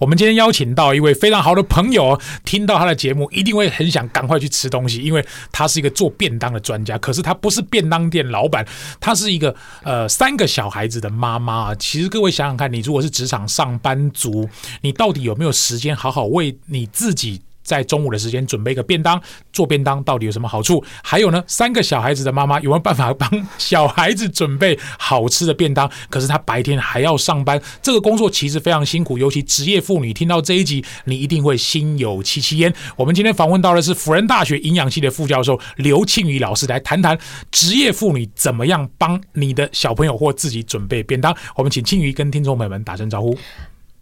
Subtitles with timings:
[0.00, 6.98] 我们今天邀请到一位非常好的朋友，听到他的节目一定会很想赶快去吃东西，因为他是一个做便当的专家。
[6.98, 8.66] 可是他不是便当店老板，
[8.98, 9.54] 他是一个
[9.84, 11.72] 呃三个小孩子的妈妈。
[11.76, 14.48] 其实各位想想看，你如果是职场上班族，
[14.80, 17.40] 你到底有没有时间好好为你自己？
[17.64, 19.20] 在中午的时间准备一个便当，
[19.52, 20.84] 做便当到底有什么好处？
[21.02, 25.90] 还有呢，三个小孩子的妈妈有没有办法帮小孩子准备好吃的便当？
[26.08, 29.18] 可是她白天还要上班，这个工作其实非常辛苦。
[29.18, 32.72] 尤其职业妇女听到这一集，你一定会心有戚戚焉。
[32.96, 37.18] 我们今天访问到的是辅仁大学营养系的副教授刘庆瑜老师，来谈谈
[37.50, 41.34] 职业妇女怎么样帮你的小朋友或自己准备便当。
[41.56, 43.36] 我们请庆瑜跟听众朋友们打声招呼。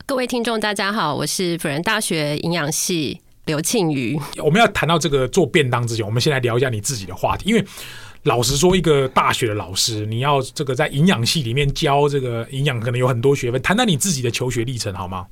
[0.04, 3.20] 各位听众，大家好，我是辅仁大学营养系。
[3.46, 7.48] 刘庆瑜，我们要谈到这个做便当之前，我们先来聊一下你自己的话题。
[7.48, 7.64] 因为
[8.22, 13.60] 老实说，一个大学的老师，你要这个在营养系里面教这个营养，可能有很多学问。
[13.60, 15.26] 谈谈你自己的求学历程好吗？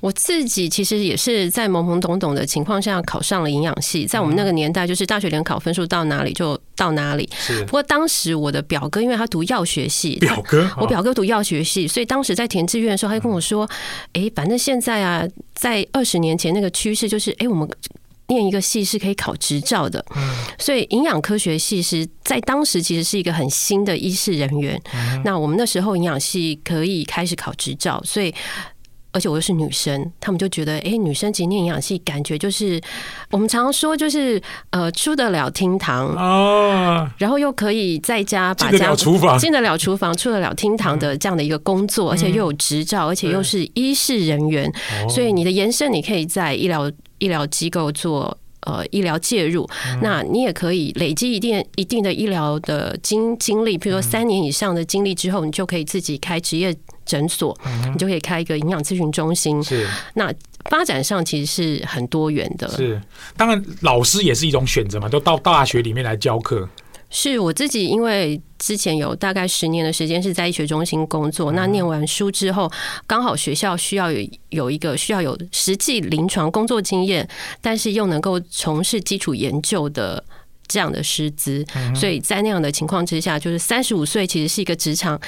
[0.00, 7.28] 我自己其实也是在懵懵懂懂的情况下考上了营养系，在我们那个年代，就是大学联考分数到哪里就到哪里。
[7.66, 13.68] 不过当时我的表哥，因为他读药学系，表哥，我表哥读药学系，所以当时在填志愿的时候，他就跟我说
[14.14, 17.68] ：“哎，反正现在啊，在二十年前那个趋势就是，哎，我们
[18.28, 20.04] 念一个系是可以考执照的。
[20.14, 20.34] 嗯。
[20.60, 24.80] 所以营养科学系是在当时其实是一个很新的医师人员。
[25.24, 28.32] 那我们那时候营养系可以开始考执照，所以。
[29.10, 32.80] 而且我又是女生，他们就觉得，哎、欸，女生其实念营养系，感觉就是
[33.30, 39.38] 我们常常说，就是呃，出得了厅堂啊，然后又可以在家把家厨房。
[39.38, 44.70] 进得了厨房，出得了厅堂的这样的一个工作，而且又有执照，而且又是医事人员，
[45.08, 49.66] 所以你的延伸，你可以在医疗医疗机构做呃医疗介入，
[50.02, 56.76] 那你也可以累积一定一定的医疗的经经历，比如说三年以上的经历之后，你就可以自己开职业。
[57.08, 57.58] 诊所，
[57.90, 59.60] 你就可以开一个营养咨询中心。
[59.64, 60.32] 是，那
[60.70, 62.68] 发展上其实是很多元的。
[62.68, 63.00] 是，
[63.36, 66.68] 当然老师也是一种选择嘛，都到大学里面来教课。
[67.10, 71.52] 是我自己，因为之前有大概十年的时间是在医学中心工作。
[71.52, 72.70] 那念完书之后，
[73.06, 77.26] 刚好学校需要有有一个需要有实际临床工作经验，
[77.62, 80.22] 但是又能够从事基础研究的
[80.66, 81.64] 这样的师资。
[81.96, 85.18] 所以在那样的情况之下，就是三十五岁其实是一个职场。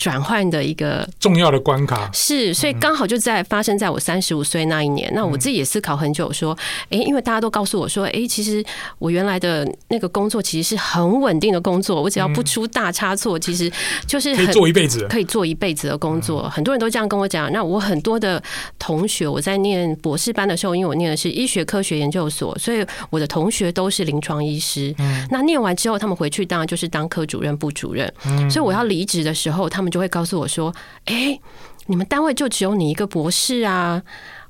[0.00, 5.12] 转换的一个重要的关卡是，所以刚好就在发生在我三十五岁那一年。
[5.14, 6.56] 那我自己也思考很久，说，
[6.88, 8.64] 哎，因为大家都告诉我说，哎，其实
[8.98, 13.70] 我原来的那个工作其实是很稳定的工作，我只要不出大差错，其实
[14.06, 16.48] 就是可以做一辈子，可以做一辈子的工作。
[16.48, 17.52] 很多人都这样跟我讲。
[17.52, 18.42] 那我很多的
[18.78, 24.94] 同学，我在念博士班的时候，因为我念的是医学科学研究所，所以我的同学都是临床医师。
[25.30, 28.10] 那念完之后，他们回去当然就是当科主任、部主任。
[28.48, 29.89] 所以我要离职的时候，他们。
[29.90, 30.74] 就会告诉我说
[31.06, 31.38] ：“哎，
[31.86, 34.02] 你们单位就只有你一个博士啊，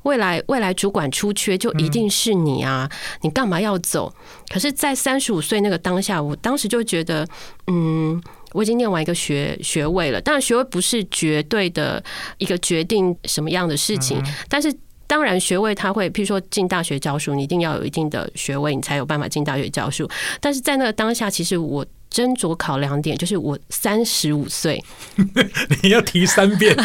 [0.02, 2.88] 未来未来主管出缺就一定是你啊，
[3.22, 4.12] 你干嘛要走？”
[4.52, 7.26] 可是，在三十五岁那个当下，我当时就觉得，
[7.66, 8.20] 嗯，
[8.52, 10.20] 我已经念完一个学学位了。
[10.20, 12.02] 当然，学位不是绝对的
[12.38, 14.74] 一个决定什么样的事情，但是
[15.06, 20.08] 当然，学位它会，譬如说进大学教书，你一定要有一定的学位，你才有办法进大学教书。
[20.40, 21.86] 但是在那个当下，其实我。
[22.12, 24.82] 斟酌考量点就是我三十五岁，
[25.82, 26.76] 你要提三遍，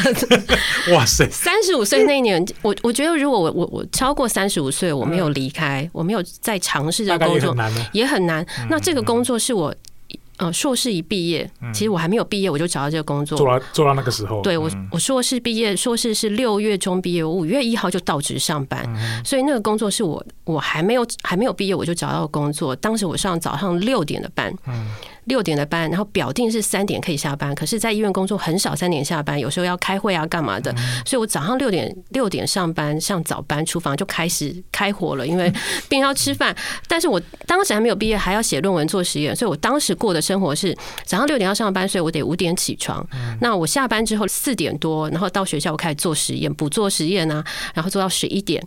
[0.94, 1.28] 哇塞！
[1.30, 7.56] 三十五岁那一年，我我觉得如果我我我超过三十五岁，我没有离开，我没有再尝试这个工作，
[7.92, 8.46] 也很难。
[8.70, 9.74] 那这个工作是我。
[10.38, 14.42] 呃，硕士一毕业，其实我还没有毕业，我就找到这个工作，做到做到那个时候。
[14.42, 18.86] 对我，我硕士毕业，硕士是六月中毕业，我五月一号就到职上班，
[19.24, 22.76] 所以那个工作是我我还没有还没有毕业我就找到工作。
[22.76, 24.54] 当时我上早上六点的班。
[25.26, 30.74] 六点的班，然后表定是三点可以下班，可是，在医院工作很少三点下班，有时候要开会啊，干嘛的，
[31.06, 35.52] 所以我早上六点六点上班，上早班，厨房就开始开火了，因为
[35.90, 36.56] 病人要吃饭。
[36.88, 43.06] 但是我当时还没有毕业，还要写论文做实验，所以我当时过的生活是早上六点要上班，所以我得五点起床。
[43.42, 47.44] 那我下班之后四点多，然后到学校我开始做实验，补做实验啊，
[47.74, 48.64] 然后做到十一点。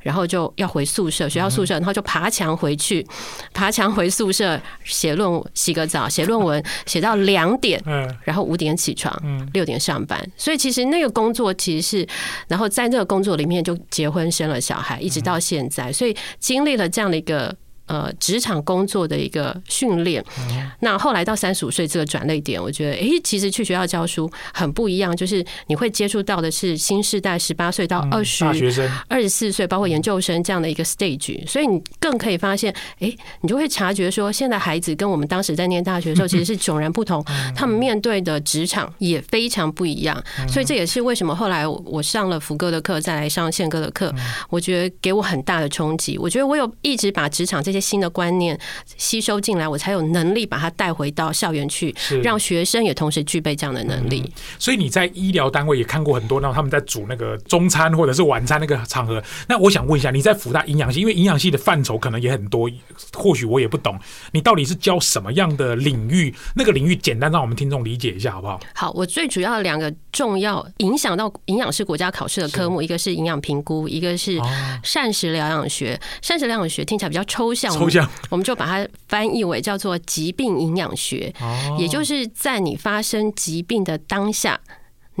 [0.00, 3.06] 然后就要回宿舍，学校宿舍，然后就爬墙回去，
[3.52, 7.82] 爬墙回宿舍写论，洗个澡，写论文，写到两点，
[8.24, 9.14] 然后五点起床，
[9.52, 10.20] 六点上班。
[10.36, 12.08] 所以其实那个工作其实是，
[12.48, 15.92] 然后在那个工作里面就结婚生了小孩，一直到现在。
[15.92, 17.54] 所以经历了这样的一个
[17.90, 20.24] 呃职场工作的一个训练。
[20.38, 28.88] 嗯、那后来到三十五岁这个转类点，我觉得诶、欸，其实去学校教书很不一样，就是你会接触到的是新世代十八岁到二十大学生。
[29.08, 37.24] 二十四岁，包括研究生这样的一个 stage，所以你更可以发现，诶、欸，你就会察觉说，现在孩子跟我们当时在念大学的时候其实是迥然不同，
[37.56, 44.14] 他们面对的职场也非常不一样，所以这也是为什么后来我上了福哥的课，再来上宪哥的课，
[44.48, 46.18] 我觉得给我很大的冲击。
[46.18, 48.58] 我觉得我有一直把职场这些新的观念
[48.96, 54.30] 吸收进来，我才有能力把它带回到校园去，让学生也同时具备这样的能力。
[54.58, 59.22] 所以你在医疗单位也看过很多，那他们在煮那个中餐或者是晚餐那个场合。
[59.48, 62.70] 那我想问一下，你在辅大营养系，因为营养系的范畴可能也很多，
[63.14, 63.98] 或许我也不懂，
[64.32, 66.34] 你到底是教什么样的领域？
[66.54, 68.60] 那个领域简单让我们听众理解一下好不好？
[68.74, 74.38] 好，我最主要的两个重要影响到营养师国家考试的科目，一个是营养评估，一个是
[74.82, 75.98] 膳食疗养学。
[76.22, 81.32] 膳食疗养学听起来比较抽象，抽象，我们就把它翻译为叫做疾病营养学，
[81.78, 84.60] 也就是在你发生疾病的当下。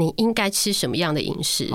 [0.00, 1.68] 你应该吃什么样的饮食？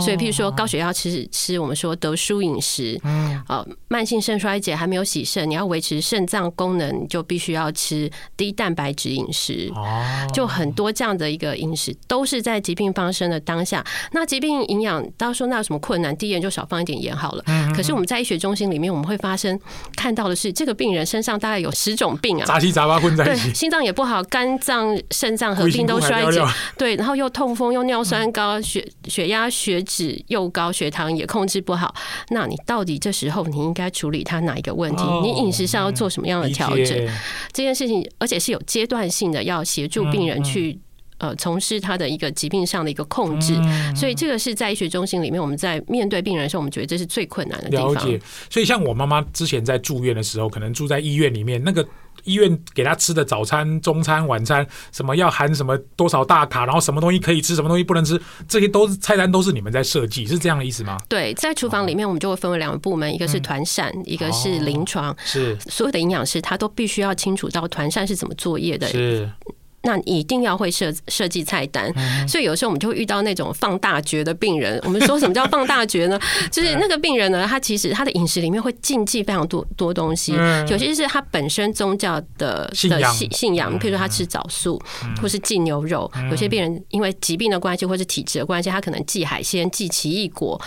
[0.00, 3.00] 所以，譬如说高血压吃吃我们说得舒饮食，
[3.48, 9.72] 呃，慢性肾衰竭还没有洗肾，你要维持肾脏功能，你就必须要吃低蛋白质饮食。
[9.74, 13.84] 哦就很多这样的一个饮食，都是在疾病发生的当下。
[14.12, 16.16] 那疾病营养，大家说那有什么困难？
[16.16, 17.44] 低盐，就少放一点盐好了。
[17.74, 19.58] 可是我们在医学中心里面，我们会发生
[19.96, 26.40] 看到的是，这个病人身上大概有十种病啊，杂七杂八混在一起，对，心脏也不好，肝脏、肾脏合并都衰竭，
[26.78, 27.63] 对，然后又痛风。
[27.72, 31.94] 又尿酸高，血血压、血脂又高，血糖也控制不好。
[32.30, 35.02] 那你到底这时候你应该处理他哪一个问题？
[35.22, 37.08] 你饮食上要做什么样的调整？
[37.52, 40.78] 这件事情，而且是有阶段性的，要协助病人去
[41.18, 43.54] 呃从事他的一个疾病上的一个控制。
[43.94, 47.94] 所以这个是在医学中心里面，我们在面对病人的时候，我们觉得这是最困难的地方。
[47.94, 48.20] 了解。
[48.50, 51.86] 所以像我妈妈之前在住院的时候，可能住在医院里面那个。
[52.24, 60.98] 医院给他吃的早餐、中餐、晚餐，什么要含什么多少大卡，然后什么东西可以吃，什么东西不能吃，这些都是菜单，都是你们在设计，是这样的意思吗？
[61.08, 65.14] 对，在厨房里面，我们就会分为两个部门，一个是团膳，一个是临床。
[65.24, 68.86] 是所有的营养师，他都必须要清楚到团膳是怎么作业的。
[68.88, 69.30] 是。
[69.84, 71.92] 那你一定要会设设计菜单，
[72.26, 74.80] 所以有时候我们就会遇到那种放大绝的病人。
[74.84, 76.18] 我们说什么叫放大绝呢？
[76.50, 80.32] 就是那个病人呢，他其实他的饮食里面会禁忌非常多多东西，
[80.68, 84.80] 有些是他本身宗教的的信信仰，譬如说他吃枣素
[85.20, 86.10] 或是忌牛肉。
[86.30, 90.60] 有些病人因为疾病的关系或是体质的关系，他可能忌海鲜、忌奇异果。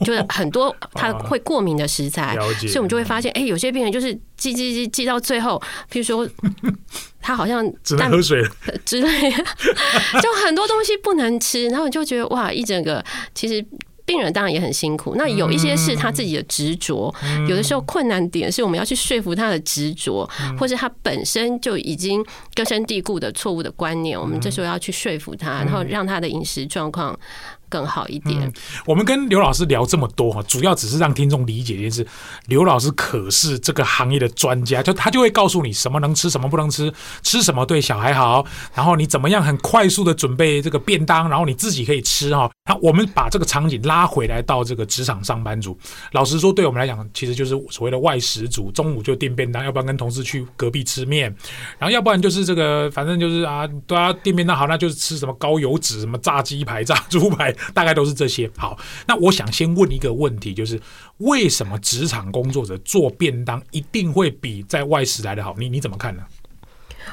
[0.00, 5.60] 就是很多 他会过敏的食材，所以我们就会发现，哎，有些病人就是记记记记到最后，
[5.90, 6.28] 譬如说
[7.20, 8.42] 他好像只能喝水
[8.84, 9.30] 之类，
[10.22, 13.04] 就很多东西不能吃，然后你就觉得哇，一整个
[13.34, 13.64] 其实
[14.04, 15.14] 病人当然也很辛苦。
[15.16, 17.14] 那有一些是他自己的执着，
[17.48, 27.18] 有的时候困难点是我们要去说服他的执着，或是他本身就已经根深蒂固的错误的观念，我们这时候要去说服他，然后让他的饮食状况。
[27.74, 28.52] 更好一点。
[28.86, 32.06] 我们跟刘老师聊这么多哈，主要只是让听众理解一件事：
[32.46, 36.92] 刘老师可是这个行业的专家，就他就会告诉你什么能吃，什么不能吃，
[37.24, 42.48] 吃什么对小孩好，然后你怎么样很快速的准备这个便当，然后你自己可以吃哈。
[42.68, 45.76] 那我们把这个场景拉回来到这个职场上班族，
[46.12, 51.34] 老实说，对我们来讲，其实就是所谓的外食族，中午就订便当，要不然跟同事去隔壁吃面，
[51.76, 57.52] 然后要不然就是这个，反正就是啊，都要订便当好，那就是吃什么高油脂，什么炸鸡排、炸猪排。
[57.72, 58.50] 大概都是这些。
[58.56, 60.80] 好，那我想先问一个问题，就是
[61.18, 65.54] 为什么职场工作者做便当一定会比在外食来的好？
[65.56, 66.22] 你你怎么看呢？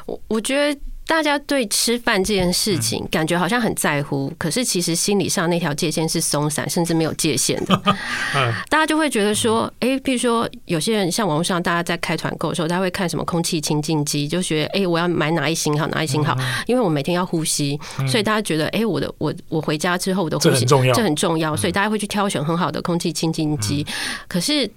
[0.06, 0.80] 我我觉得。
[1.12, 7.76] 大家对吃饭这件事情感觉好像很在乎，可是其实心理上那条界限是松散，甚至没有界限的。
[8.70, 16.34] 大家就会觉得说，哎，比如说有些人像网络上大家在开团购的时候，大家会看什么空气清净机，就觉得哎，我要买哪一型好，哪一型好，
[16.66, 23.86] 因为我每天要呼吸，所以大家觉得哎，我的我我回家之后我的呼吸这很重要，这很重要，所以大家会去挑选很好的空气清净机。
[24.30, 24.72] 可是。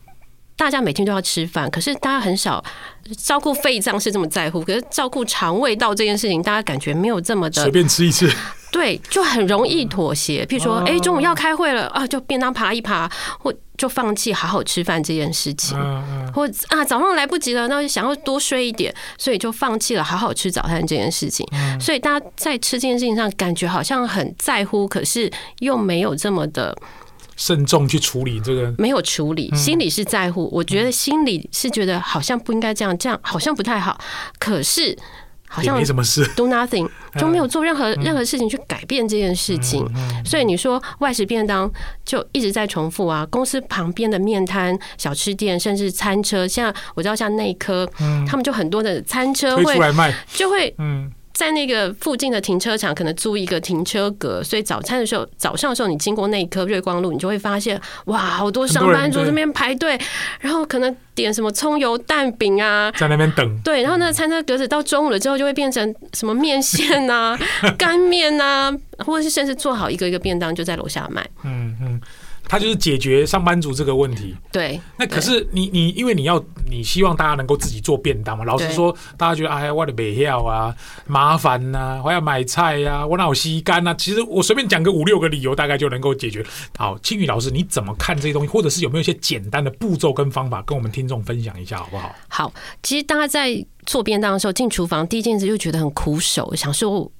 [0.56, 2.62] 大家每天都要吃饭，可是大家很少
[3.18, 8.30] 照顾肺脏是这么在乎，可是照顾肠胃道这件事情，大家感觉没有这么的随便吃一次，
[8.70, 10.44] 对，就很容易妥协。
[10.46, 15.76] 譬如说，哎，中午要开会了啊，就便当扒一扒，或就放弃好好吃饭这件事情，
[16.32, 21.44] 或啊早上来不及了，那就想要多睡一点，所以就放弃了好好吃早餐这件事情。
[21.80, 26.76] 所以大家在吃这件事情上，感觉好像很在乎，可是又没有这么的。
[27.36, 30.48] 慎重去处理这个，没有处理，心里是在乎。
[30.52, 33.98] 我觉得心里是觉得好像不应该这样，这样好像不太好。
[34.38, 34.96] 可是
[35.48, 39.88] 好像没什么事，do nothing 就没有做任何任何事情去改变这件事情。
[40.24, 41.70] 所以你说外食便当
[42.04, 43.26] 就一直在重复啊。
[43.30, 47.88] 公司旁边的面摊、小吃店，甚至餐车，像我知道像内科，
[48.26, 49.78] 他们就很多的餐车会
[50.32, 51.12] 就会嗯。
[51.34, 59.98] 在那个附近的停车场，可能租一个停车格，所以早餐的时候，早上的时候，你经过那一颗瑞光路，你就会发现，哇，好多上班族这边排队，
[60.38, 63.60] 然后可能点什么葱油蛋饼啊，在那边等。
[63.64, 67.36] 对，然后那个餐车格子到中午了之后，就会变成什么面线啊、
[67.76, 71.28] 干面啊，或者是甚至做好一个一个便当，就在楼下卖。
[71.42, 72.00] 嗯嗯。
[72.46, 74.34] 他就是解决上班族这个问题。
[74.52, 78.44] 对，那可是你你因为你要你希望大家能够自己做便当嘛？
[78.44, 80.74] 老实说，大家觉得哎呀，我的没要啊，
[81.06, 83.94] 麻烦呐，我要买菜呀，我哪有吸干呐？
[83.96, 86.44] 其实我随便讲个五六个理由，大概就能够解决。
[86.76, 88.48] 好，青宇老师，你怎么看这些东西？
[88.48, 92.14] 或者是有没有一些简单的步骤跟方法，跟我们听众分享一下，好不好？
[92.28, 97.10] 好，其实大家在做便当的时候，进厨房第一件事就觉得很苦手，想说。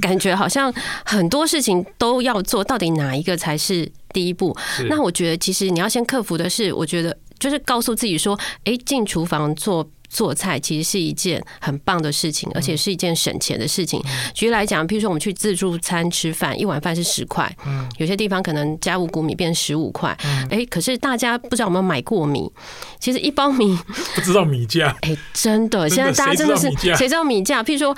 [0.00, 0.72] 感觉好像
[1.04, 4.56] 很多事情都要做，到底哪一个才是第一步？
[4.88, 14.02] 那我觉得，其实你要先克服的是，我觉得就是告诉自己说，哎，进厨房做做菜其实是一件很棒的事情，而且是一件省钱的事情。
[14.34, 17.50] 举例来讲，譬如说我们去自助餐吃饭，一碗饭是十块，
[17.96, 20.16] 有些地方可能加五谷米变十五块。
[20.50, 22.50] 哎，可是大家不知道有没有买过米？
[23.00, 23.74] 其实一包米
[24.14, 24.94] 不知道米价。
[25.00, 27.64] 哎，真的，现在大家真的是谁知道米价？
[27.64, 27.96] 譬如说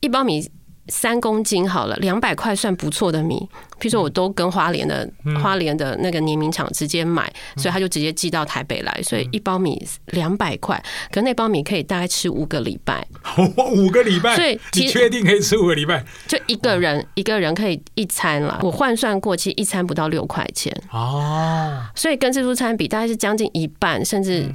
[0.00, 0.48] 一包米。
[0.88, 3.36] 三公斤好了，两百块算不错的米。
[3.80, 5.08] 譬如说，我都跟花莲的
[5.42, 13.06] 花莲的那个碾米厂直接买，所以他就直接寄到台北来，所以一包米两百块，可那包米可以大概吃五个礼拜。
[13.74, 16.04] 五个礼拜，所以你确定可以吃五个礼拜？
[16.28, 18.60] 就一个人一个人可以一餐了。
[18.62, 24.52] 我换算过，其实一餐不到六块钱哦，所以跟自助餐比，大概是将近一半，甚至。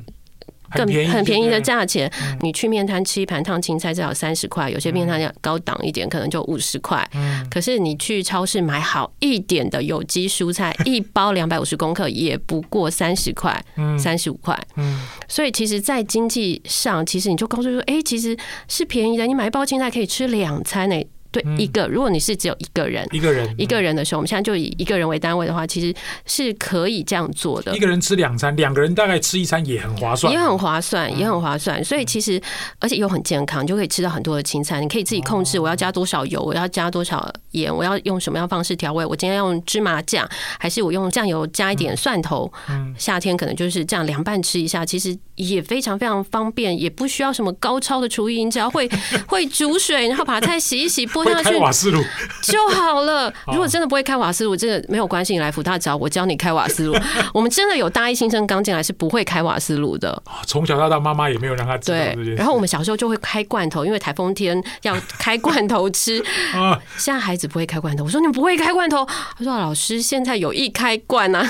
[0.71, 7.07] 更很便宜的价钱，你去面摊吃一盘烫青菜至少三十块，有些面摊要高档一点，可能就五十块。
[7.49, 13.63] 可是你去超市买好一点的有机蔬菜， 一包两百五十公克也不过三十块，
[13.97, 14.57] 三十五块。
[15.27, 18.35] 所以其实，在经济上，其实你就告诉说，哎，其实
[18.67, 21.07] 是便宜的，你买一包青菜可以吃两餐呢。
[21.41, 25.93] 对一个，如果你是只有一个人，一个人一个人的时候，我们现在就以一个人为单位的话，其实
[26.25, 27.75] 是可以这样做的。
[27.75, 31.83] 一个人吃两餐，两个人大概吃一餐也很划算，也很划算，也很划算。
[31.83, 32.41] 所以其实
[32.79, 34.79] 而且又很健康，就可以吃到很多的青菜。
[34.79, 39.05] 你可以自己控制我要加多少油，我要加多少盐，我要用什么样方式调味。
[39.05, 40.27] 我今天用芝麻酱，
[40.59, 42.51] 还是我用酱油加一点蒜头？
[42.97, 48.89] 夏天可能就是这样凉拌吃一下，其实也非常非常方便，也不需要什么高超的厨艺，你只要会
[49.27, 51.07] 会煮水，然后把菜洗一洗。
[51.27, 52.03] 会开瓦斯炉
[52.43, 53.31] 就好了。
[53.47, 56.95] 如果真的不会开瓦斯炉，真的没有关系，你来福大找我教你开瓦斯炉。
[57.33, 60.21] 我们真的有大一新生刚进来是不会开瓦斯炉的。
[60.45, 62.35] 从小到大，妈妈也没有让他知道这件事。
[62.35, 66.23] 然后我们小时候就会开罐头，因为台风天要开罐头吃。
[66.97, 71.43] 现在孩子不会开罐头，我说你们不会开罐头，他说老师现在有意开罐啊。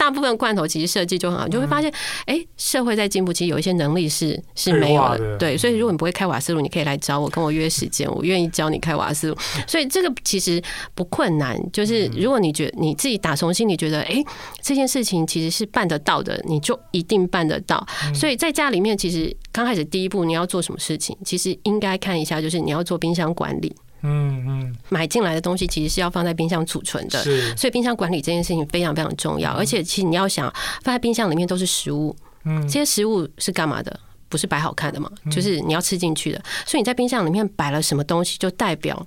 [0.00, 1.92] 大部分罐头其实设计就很好，你就会发现，
[2.24, 5.36] 哎，社会在进步，其实有一些能力是是没有的。
[5.36, 9.36] 对，所以如果你不会开瓦斯炉，你可以来找我，跟我约时间，我愿意教你开瓦斯炉。
[9.68, 10.62] 所以这个其实
[10.94, 14.24] 不困难，就是如果你觉得你自己打从心里觉得，哎，
[14.62, 17.86] 这件事情其实是办得到的，你就一定办得到。
[18.14, 23.70] 所以在家里面，其实刚开始第一步你要做什么事情，其实应该看一下，就是你要做冰箱管理。
[24.02, 29.52] 嗯嗯，买进来的东西其实是要放在冰箱储存的，是，所以冰箱管理这件事情非常非常重要。
[29.52, 30.52] 而且，其实你要想
[30.82, 32.14] 放在冰箱里面都是食物，
[32.44, 34.00] 嗯，这些食物是干嘛的？
[34.28, 36.40] 不是摆好看的嘛，就是你要吃进去的。
[36.64, 39.04] 所以你在冰箱里面摆了什么东西，就代表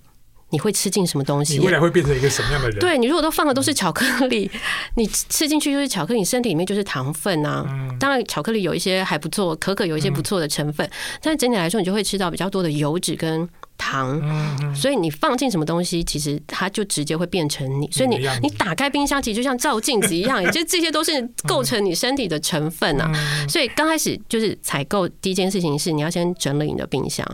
[0.49, 1.57] 你会吃进什么东西。
[1.57, 2.79] 你未来会变成一个什么样的人？
[2.79, 4.51] 对，你如果都放的都是巧克力，
[4.95, 7.65] 你吃进去就是巧克力，你身体里面就是糖分啊。
[7.97, 10.87] 当然，巧克力有一些还不错，可可有一些不错的成分，
[11.21, 13.47] 但是整体来说，你就会吃到比较多的油脂跟。
[13.83, 17.89] 糖，所以你放进什么东西，其实它就直接会变成你。
[17.91, 21.11] 所以你你打开冰箱，其实就像照镜子一样，也就这些都是
[21.45, 23.11] 构成你身体的成分啊。
[23.49, 27.27] 所以刚开始就是采购第一件事情是你要先整理你的冰箱，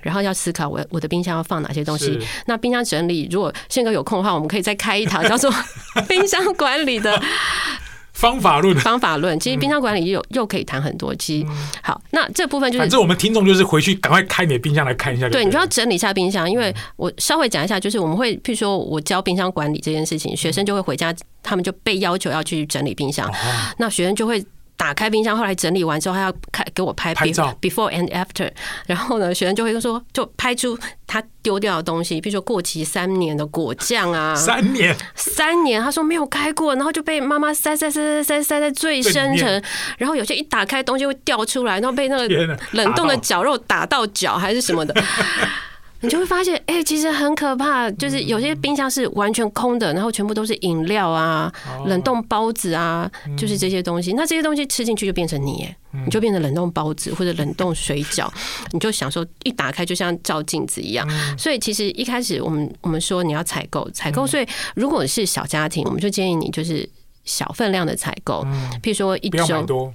[0.00, 2.18] 然后要思考我我的冰箱要放哪些东西。
[2.46, 5.52] 那冰箱整理，如果宪哥有空的话，我们可以再开一堂叫做
[6.08, 7.22] 冰箱管理的。
[8.16, 11.14] 方法论，方法论，其实冰箱管理又又可以谈很多。
[11.16, 11.46] 其实
[11.82, 15.28] 好，那这部分就是，反正我们听众就是回去赶快开你的冰箱来看一下。
[15.28, 23.30] 对，你就要整理一下冰箱，因为我稍微讲一下，就是我们会，譬如说我教冰箱管理这件事情，学生就会回家，他们就被要求要去整理冰箱，
[23.76, 24.42] 那学生就会
[24.76, 27.56] 打开冰箱，后来整理完之后，他要开给我拍拍照。
[27.60, 28.50] before and after。
[28.86, 39.62] 然后呢，学生就会说，就拍出他丢掉的东西，比如说过期三年的果酱啊，三年，三年，他说没有开过，然后就被妈妈塞塞塞塞塞塞在最深层，
[39.98, 44.94] 然后有些一打开东西会掉出来，然后被那个冷冻的绞肉打到脚还是什么的。
[46.06, 47.90] 你就会发现，哎、欸，其实很可怕。
[47.90, 51.52] 就是有些冰箱是完全空的，然后全部都是饮料啊、
[51.86, 54.12] 冷冻包子啊，就是这些东西。
[54.12, 58.30] 那这些东西吃进去就变成你，你就变成冷冻包子或者冷冻水饺。
[58.70, 61.04] 你就想说，一打开就像照镜子一样。
[61.36, 64.46] 所以其实一开始我们我们说你要采购采购，所以
[64.76, 66.88] 如果是小家庭，我们就建议你就是
[67.24, 68.46] 小分量的采购，
[68.80, 69.92] 譬如说一周。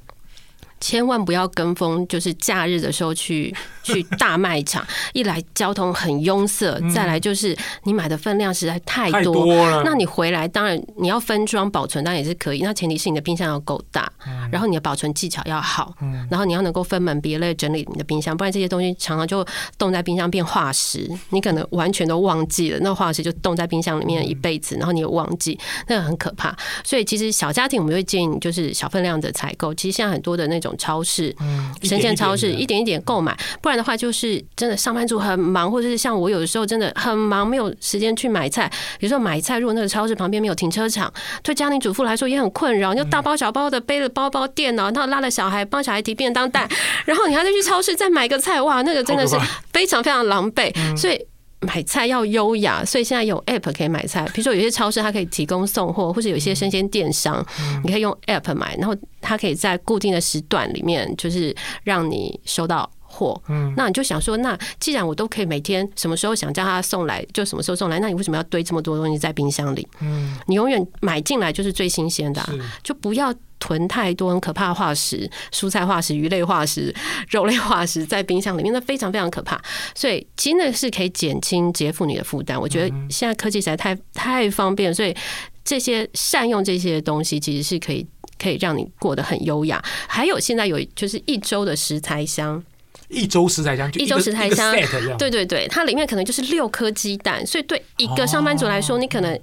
[0.82, 4.86] 千万不要跟风，就是假日的时候去 去大卖场。
[5.14, 9.20] 一来交通很拥塞，再来就是你买的分量实在太多。
[9.22, 9.84] 太多了。
[9.86, 12.62] 那你回来当然你要分装保存，当然也是可以。
[12.62, 14.12] 那前提是你的冰箱要够大，
[14.52, 15.94] 然后你的保存技巧要好，
[16.30, 19.46] 然后你要能够分门别类整理你的冰箱，不然这些东西常常就
[19.78, 26.56] 冻在冰箱变化石，你可能完全都忘记了，那化石就冻在冰箱里面一辈子，然后你又忘记，那个很可怕。
[26.84, 29.72] 所以其实小家庭我们会建议你就是小分量的采购。
[29.76, 30.71] 其实现在很多的那种。
[30.78, 31.36] 超市，
[31.84, 38.72] 生鲜超市，一点一点购买，不然的话就是真的上班族很忙，或者是像我有的时候真的很忙，没有时间去买菜。
[39.00, 41.12] 有时候买菜，如果那个超市旁边没有停车场，
[41.44, 42.94] 对家庭主妇来说也很困扰。
[42.94, 46.70] 就大包小包的背着包包、电脑，然后拉了小孩帮小孩提便当袋，
[47.06, 49.36] 然后你还得去超市再买个菜，哇，那个真的是
[49.72, 50.72] 非常非常狼狈。
[50.98, 51.20] 所以。
[51.62, 54.26] 买菜要优雅，所以现在有 App 可以买菜。
[54.34, 57.46] 比如说，有些超市它可以提供送货，或者有些生鲜电商，
[57.84, 63.40] 你可以用 App 买，然后它可以在固定的时段里面，就是让你收到货。
[63.48, 69.88] 嗯，那你就想说，那既然我都可以每天什么时候想叫他送来就什么时候送来，那你为什么要堆这么多东西在冰箱里？
[70.00, 72.44] 嗯，你永远买进来就是最新鲜的，
[72.84, 73.34] 就不要。
[73.62, 76.94] 囤太多很可怕的化石，蔬菜化石、鱼类化石、
[77.30, 79.62] 肉类化石在冰箱里面，那非常非常可怕。
[79.94, 82.60] 所以真的是可以减轻、减负你的负担。
[82.60, 85.16] 我觉得现在科技实在太太方便，所以
[85.64, 88.06] 这些善用这些东西，其实是可以
[88.40, 89.80] 可以让你过得很优雅。
[90.08, 92.62] 还有现在有就是一周的食材箱，
[93.10, 94.76] 一周食材箱，一周食材箱，
[95.20, 99.40] 对对对，它里面可能就是六颗鸡蛋，所以对一个上班族来说，你可能。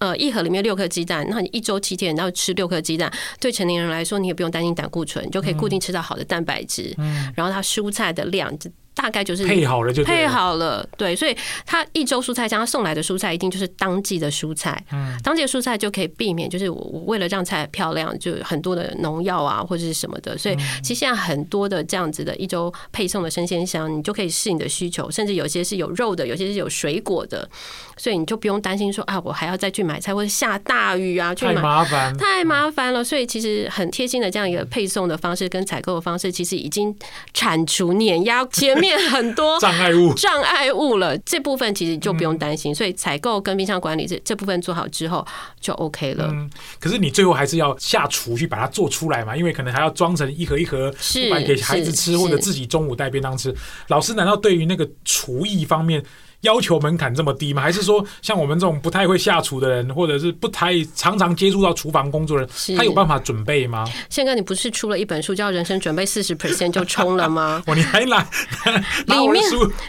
[0.00, 6.92] 呃，一盒里面六颗鸡蛋，那你一周七天，然后吃六颗鸡蛋，对成年人来说，你也不用担心胆固醇，你就可以固定吃到好的蛋白质。
[6.98, 8.52] 嗯，然后它蔬菜的量。
[9.00, 27.48] 大概就是配好了就配好了，对，所以他一周蔬菜箱他送来的蔬菜一定就是当季的蔬菜，嗯，当季的蔬菜就可以避免，就是我我为了让菜漂亮，就很多的农药啊或者是什么的，所以其实现在很多的这样子的一周配送的生鲜箱，你就可以试你的需求，甚至有些是有肉的，有些是有水果的，
[27.96, 33.02] 所以你就不用担心说啊，我还要再去买菜或者下大雨啊去买，太麻烦，太麻烦了。
[33.02, 36.94] 所以其实很贴心的这样一个配送的方式跟采购的方式，其实已经
[37.32, 38.89] 铲除碾压前面。
[38.96, 42.74] 很多障碍物，障碍物了，这部分其实就不用担心。
[42.74, 45.26] 所以采购跟冰箱管理这这部分做好之后
[45.60, 46.28] 就 OK 了。
[46.30, 49.36] 嗯，可是你最后还是要下厨去把它做出来嘛？
[49.36, 53.54] 因为可能还要装成一盒一盒，是给孩子吃，或者自己中午带便当吃。
[53.88, 56.02] 老师难道对于那个厨艺方面？
[56.42, 57.60] 要求门槛这么低吗？
[57.62, 63.84] 还是说像我们这种不太会下厨的人，或者是不太常常接触到厨房工作的人，他有办法准备吗？
[64.08, 67.62] 宪哥，你不是出了一本书叫《人生准备四十 percent》就冲了吗？
[67.68, 68.26] 哦，你还来？
[69.06, 69.42] 里面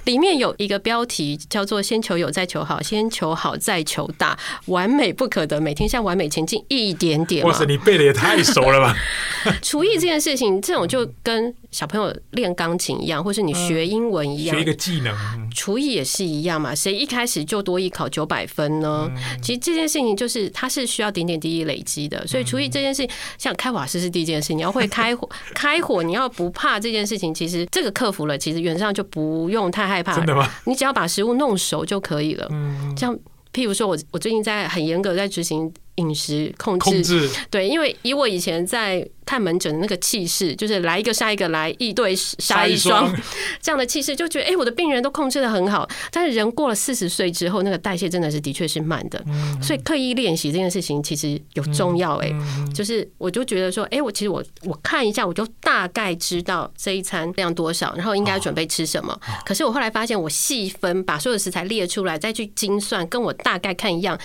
[0.06, 7.46] 里面有一个标题叫做“先求有，再求好；先求好，再求大，完美不可得，每天向完美前进一点点”。
[7.48, 8.96] 哇塞，你背的也太熟了吧！
[9.62, 15.16] 厨艺这件事情，这种就跟小朋友练钢琴一样，或是你学英文一样，学一个技能。
[15.54, 16.74] 厨艺也是一样嘛？
[16.76, 19.10] 谁一开始就多一考九百分呢？
[19.42, 22.26] 其实这件事情就是它是需要点点滴滴累积的。
[22.28, 30.16] 所以厨艺这件事情，像开瓦斯是第一件事，你要会开火， 开火你要不怕这件事情，其实这个克服了，其实原则上就不用太害怕。
[30.16, 30.50] 真的吗？
[30.66, 32.48] 你只要把食物弄熟就可以了。
[32.52, 33.18] 嗯像
[33.54, 39.08] 譬如说我我最近在很严格在执行饮食控制，控制，对，因为以我以前在。
[39.26, 43.14] 看门诊的那个气势，就是来一个杀一个，来一对杀一双，
[43.62, 45.88] 这样的气势，就觉得哎、欸，我的病人都控制的很好。
[46.12, 49.24] 但是人过了四十岁之后，那个代谢真的是的确是慢的。
[49.62, 52.32] 所以刻意练习这件事情其实有重要哎，
[52.74, 59.18] 就是我就觉得说，哎，我其实我我看一下，我就大概知道这一餐量多少，然后应该准备吃什么。
[59.46, 64.20] 可是我后来发现，我细分把所有的食材列出来，再去精算，跟我大概看一样，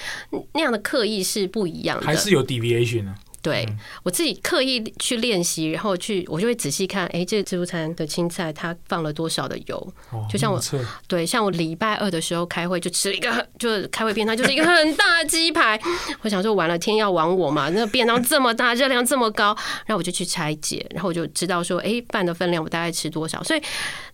[0.54, 3.14] 那样的刻意是不一样的，还是有 deviation 呢？
[3.46, 9.94] 对、嗯、我自己刻意去练习，然后去我就会仔细看，哎，这自助餐的青菜它放了多少的油？
[10.11, 10.61] 哦、就像我
[11.06, 15.80] 对，像我礼拜二的时候开会就吃了一个， 就是开会便当就是一个很大的鸡排。
[16.22, 17.68] 我想说完了，天要亡我嘛？
[17.68, 19.56] 那个便当这么大，热量这么高，
[19.87, 23.40] 然后我就去拆解，然后我就知道说，哎，饭的分量我大概吃多少？
[23.44, 23.62] 所以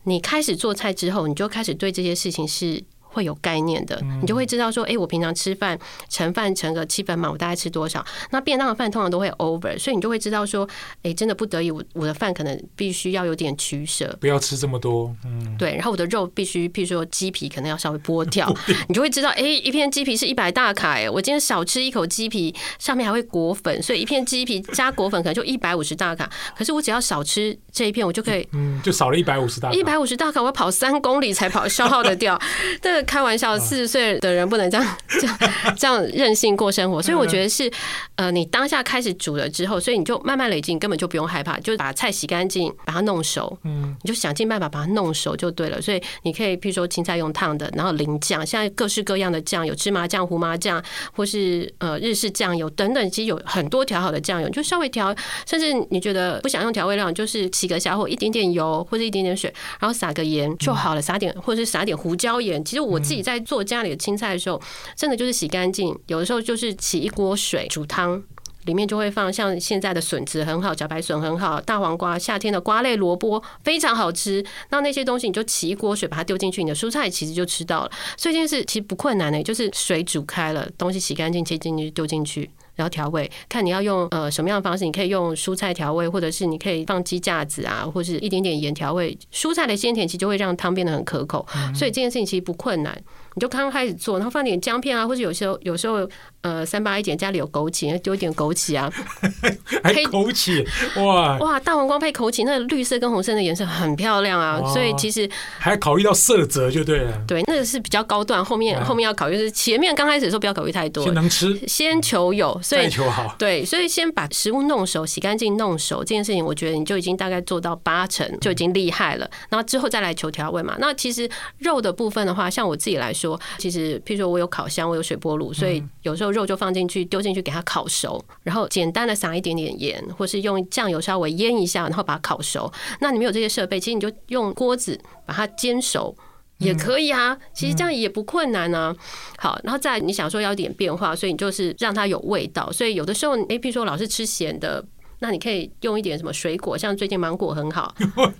[0.02, 2.84] 你开始做菜之后，你就开始对这些事情是。
[3.12, 8.04] 会有概念的，你就会知道说，哎，我平常吃饭盛饭盛个七分满，我大概吃多少？
[8.30, 10.68] 那便当的饭通常都会 over，所以你就会知道说，
[11.02, 15.14] 哎，真的不得已，我我的饭可能必须要有点取舍，不要吃这么多。
[15.24, 15.74] 嗯，对。
[15.74, 18.52] 然后我的肉必须，譬如说鸡皮可能要稍微剥掉，
[18.88, 26.30] 你就会知道，哎，一片鸡皮是一百大卡，哎，我今天少吃一口鸡皮，上面还会裹粉，所以一片鸡皮加裹粉可能就一百五十大卡。
[26.56, 29.74] 可是我只要少吃这一片，我就可以，嗯，就少了一百五十大卡。
[29.74, 32.38] 一百五十大卡，我要跑三公里才跑消耗的掉。
[32.80, 35.38] 这个开玩笑，四十岁的人不能这样 这样
[35.76, 37.70] 这样任性过生活，所以我觉得是，
[38.16, 45.80] 呃，你当下开始煮了之后，所以你就慢慢累积，你根本就不用害怕，就把菜洗干净，把它弄熟，嗯，你就想尽办法把它弄熟就对了。
[45.82, 50.82] 所以你可以，譬如说青菜用烫的，然后淋酱，现在各式各样的酱，有芝麻酱、胡麻酱，
[51.14, 55.14] 或是呃日式酱油等等，其实有很多调好的酱油，你就稍微调，
[55.46, 62.62] 甚至你觉得不想用调味料，就是起个小火，一点点油或者一点点水，然后撒个盐就好了，撒点或者是撒点胡椒盐。
[62.64, 64.60] 其实我自己在在做家里的青菜的时候，
[64.94, 65.98] 真的就是洗干净。
[66.06, 68.22] 有的时候就是起一锅水煮汤，
[68.66, 74.44] 里面就会放像现在的笋子很好，茭白笋很好，大黄瓜，夏天的瓜类萝卜非常好吃。
[74.68, 77.90] 那那些东西你就起一锅水把它丢进去，你的蔬菜其实就吃到了。
[78.18, 82.50] 所以这件事其实不困难的，就是水煮开了，东西洗干净，切进去丢进去。
[82.74, 89.16] 然后调味，看你要用呃什么样的方式，你可以用蔬菜调味，或者是你可以放鸡架子啊，或者是一点点盐调味。
[89.32, 93.02] 蔬菜的鲜甜其实就会让汤变得很可口，所以这件事情其实不困难。
[93.34, 96.08] 你就刚刚开始做，然后放点姜片啊，或者有时候有时候
[96.42, 98.92] 呃三八一点家里有枸杞，丢一点枸杞啊，
[99.82, 100.66] 还枸杞
[101.02, 107.22] 哇哇大黄瓜配枸杞，那绿色跟红色的颜色很漂亮啊，所以其实还考虑到色泽就对了。
[107.26, 113.34] 对，那个是比较高段，后面后面要考虑是前面刚开始的时候不要考虑太多，先能吃，先求有，所以求好。
[113.38, 119.28] 对，所以先把食物弄熟，洗干净弄熟这件事情，我觉得你就已经大概做到八成，就已经厉害了。
[119.48, 120.76] 然后之后再来求调味嘛。
[120.78, 123.21] 那其实肉的部分的话，像我自己来说，
[123.58, 123.92] 其实。
[124.04, 132.70] 譬如说，我有烤箱，我有水波炉，所以有时候肉就放进去，丢进去给它烤熟，然后简单的撒一点点盐，或是用酱油稍微腌一下，然后把它烤熟。
[133.00, 136.14] 那你没有这些设备，其实你就用锅子把它煎熟
[136.58, 137.36] 也可以啊。
[137.54, 138.94] 其实这样也不困难啊。
[139.38, 142.70] 好，然后再你想说要点变化，所以你就是让它有味道。
[142.72, 144.84] 所以有的时候，诶，譬如说老是吃咸的。
[145.22, 147.94] 那你可以用一点什么水果，像最近芒果很好，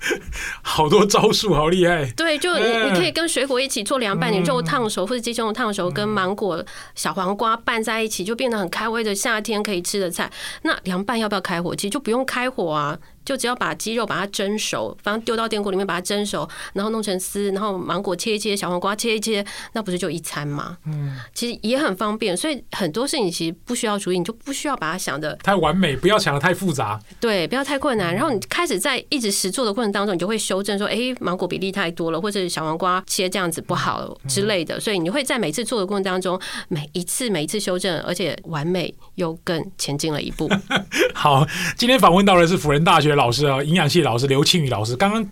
[0.63, 2.11] 好多招数，好厉害。
[2.17, 6.63] 对，就你你可以跟水果一起做凉拌，你肉烫熟或者鸡胸肉烫熟，跟芒果、
[6.97, 10.29] 小黄瓜拌在一起，就变得很开胃的夏天可以吃的菜。
[10.63, 11.73] 那凉拌要不要开火？
[11.77, 12.99] 其实就不用开火啊。
[13.25, 20.77] 就只要把鸡肉把它蒸熟，反正丢到电锅里面把它蒸熟，然后弄成丝，然后芒果切一切，小黄瓜切一切，那不是就一餐吗？
[20.87, 28.13] 嗯，其实也很方便，所以很多事情其实不需要注意，你就不需要把它想的太完美，不要想的太复杂，对，不要太困难。
[28.13, 40.51] 然后你开始在一直实做的过程当中，你就会修正说，哎，芒果比例太多了，或者小黄瓜切这样子不好之类的，所以你会在每次做的过程当中，每一次每一次修正，而且完美又更前进了一步。
[41.15, 43.12] 好，今天访问到的是辅仁大学。
[43.15, 45.27] 老师啊，营养系老师刘庆宇老师，刚刚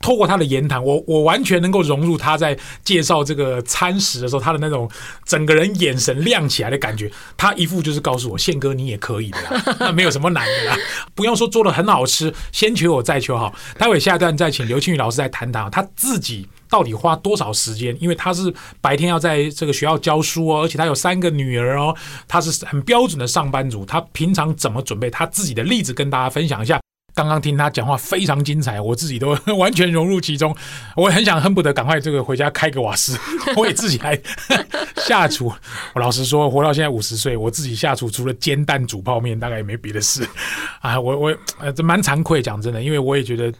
[0.00, 4.90] 透过他的言谈，我我完全能够融入他在介绍这个餐食的时候，他的那种
[5.24, 10.76] 整个人眼神亮起来的感觉，他一副就是告诉我，宪哥你也可以的啦，那没有什么难的啦，
[11.14, 13.54] 不用说做的很好吃，先求我再求好。
[13.78, 21.94] 待会下一段再请刘庆宇老师来谈谈他自己到底花多少时间，因为他是白天要在这个学校教书哦，而且他有三个女儿哦，
[22.26, 26.79] 他是很标准的上班族，他平常怎么准备，他自己的例子跟大家分享一下。
[27.14, 30.54] 刚刚听他讲话非常精彩，我自己都 完全融入其中。
[30.96, 33.18] 我也很想恨不得赶快这个回家开个瓦斯，
[33.56, 34.18] 我也自己来
[34.96, 35.52] 下厨。
[35.94, 40.26] 我老实说，活到现在五十岁，我自己下厨除了煎蛋煮泡面，大概也没别的事
[40.80, 40.98] 啊。
[41.00, 43.50] 我我呃这蛮惭愧，讲真的，因为我也觉得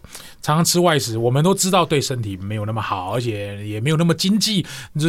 [0.42, 4.64] 常常吃外食，我们都知道对身体没有那么好，而且也没有那么经济。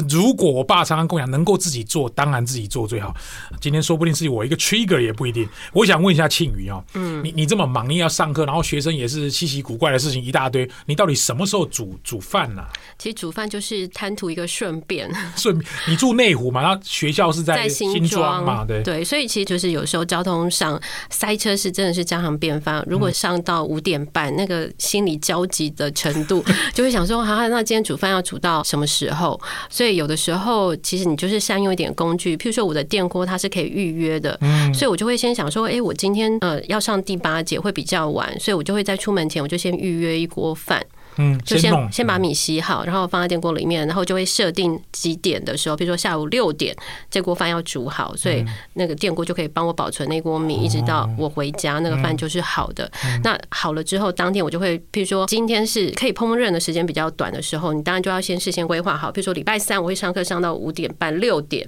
[0.09, 3.15] 如果我爸常常跟我讲，能够自己做，当然自己做最好。
[3.59, 5.47] 今天说不定是我一个 trigger 也不一定。
[5.73, 10.69] 我想问一下庆宇哦，嗯，你你这么忙，你要上然后学生也是稀奇古怪的事情一大堆。
[10.85, 12.63] 你到底什么时候煮煮饭呢？
[12.97, 15.11] 其实煮饭就是贪图一个顺便。
[15.35, 16.61] 顺便，你住内湖嘛？
[16.61, 18.63] 然后学校是在新庄嘛？
[18.65, 22.83] 对对，所以其实就是有时候交通上塞车是真的是家常便饭。
[22.87, 29.39] 如果上到五点半，那个心理焦急的程度， 就会想说：哈哈，那今天煮饭要煮到什么时候？
[29.69, 34.37] 所以有的时候，其实你就是善用一点工具，譬如说我的电锅它是可以预约的，
[34.73, 40.83] 所以我就会先想说：哎，我今天呃要上第八节会比较晚，所以我就会在出门前我就先预约一锅饭。
[41.17, 46.73] 嗯，就先先把米洗好，然后放在电锅里面，然后就会设定几点的时候，比如说下午六点，
[47.09, 52.89] 这锅饭要煮好，所以那个电锅就可以帮我保存那锅米，一直到我回家，那个饭就是好的。
[53.25, 61.67] 那好了之后，当天我就会，譬如说今天是可以烹饪的时间比较短的时候，你当然就要先事先规划好，比如说礼拜三我会上课上到五点半六点。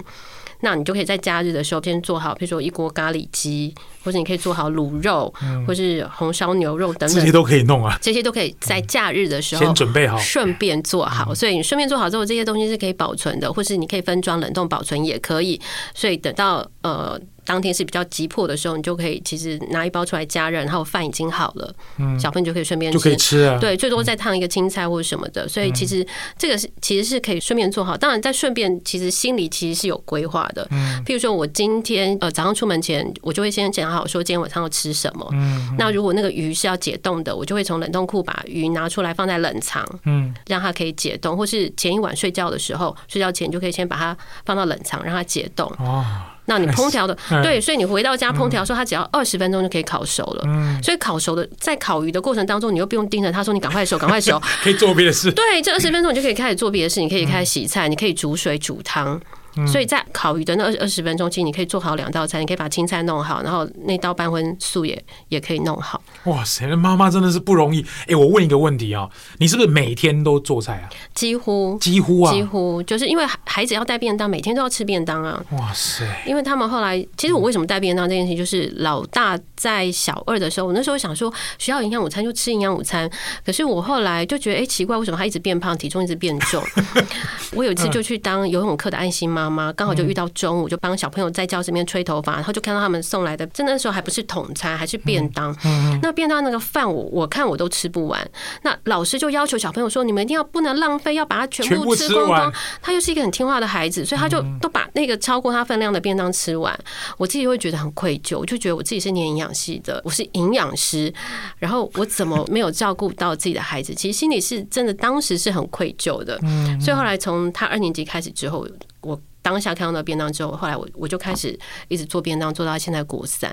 [0.60, 5.32] 那你就可以在假日的时候先做好，比如说一锅咖喱鸡，或者你可以做好卤肉，
[5.66, 7.98] 或是红烧牛肉等等，这些都可以弄啊。
[8.00, 11.34] 这些都可以在假日的时候先准备好，顺便做好。
[11.34, 15.60] 所以你顺便做好之后，这些东西是可以保存的，或是你可以分装冷冻保存也可以。
[15.94, 17.20] 所以等到呃。
[17.46, 23.58] 当天是比较急迫的时候，你就可以其实拿一包出来加热，然后饭已经好了，嗯，小朋友就可以顺便吃，就可以吃啊。
[23.60, 26.02] 对，最多再烫一个青菜或者什么的，所以其实
[26.38, 27.98] 这个是其实是可以顺便做好。
[27.98, 30.66] 当然，在顺便其实心里其实是有规划的。
[30.70, 35.28] 嗯，譬如说我今天呃早上出门前，我就会先讲好说今天晚上要吃什么。
[35.32, 44.16] 嗯，那如果那个鱼是要解冻的，我就会从冷冻库把鱼拿出来放在冷藏，嗯，让它可以解冻，或是前一晚睡觉的时候，睡觉前就可以先把它
[44.46, 45.70] 放到冷藏，让它解冻。
[45.78, 46.02] 哦。
[46.46, 50.44] 那你烹调的 对，所以你回到家烹调的时候，它只要二十分钟就可以烤熟了。
[50.82, 55.30] 所以烤熟的在烤鱼的过程当中，你又不用盯着他说你赶快熟，赶快熟， 可以做别的事。
[55.32, 59.20] 对，这二十分钟你就可以开始做别的事，你可以开始洗菜，你可以煮水煮汤。
[59.66, 66.02] 所以在烤鱼的那二二十分钟，其实你可以做好两道菜，你可以把青菜弄好，然后那道半荤素也也可以弄好。
[66.24, 67.84] 哇塞，那妈妈真的是不容易。
[68.08, 70.88] 哎，我问一个问题啊，你是不是每天都做菜啊？
[71.14, 75.42] 几乎，几乎啊，几乎就是因为孩子要带便当，每天都要吃便当啊。
[75.52, 83.08] 哇塞，因为他们后来，其实我为什么带便当这件事情，就是老大在小二的时候，我那时候想说学校营养午餐就吃营养午餐，
[83.44, 86.62] 可是我后来就觉得，哎，奇怪，为什么他一直变胖，体重一直变重？
[87.54, 95.54] 我有一次就去当游泳课的爱心妈妈，刚好就遇到中午，就帮小朋友在教室里面吹头发，然后就看到他们送来的，真的那时候还不是统餐，还是便当。
[96.02, 98.28] 那便当那个饭，我我看我都吃不完。
[98.62, 102.52] 那老师就要求小朋友说：“你们一定要不能浪费，要把它全部吃光光。”
[102.82, 106.78] 他又是一个很听话的孩子，所以他就都把那个超过他分量的便当吃完。
[107.16, 111.12] 我自己会觉得很愧疚，我就觉得我自己是念营养系的，我是营养师，
[111.58, 113.94] 然后我怎么没有照顾到自己的孩子？
[113.94, 116.38] 其实心里是真的，当时是很愧疚的。
[116.80, 118.66] 所以后来从他二年级开始之后，
[119.00, 119.20] 我。
[119.44, 121.56] 当下看到那便当之后，后来我我就开始
[121.88, 123.52] 一直做便当，做到现在国三。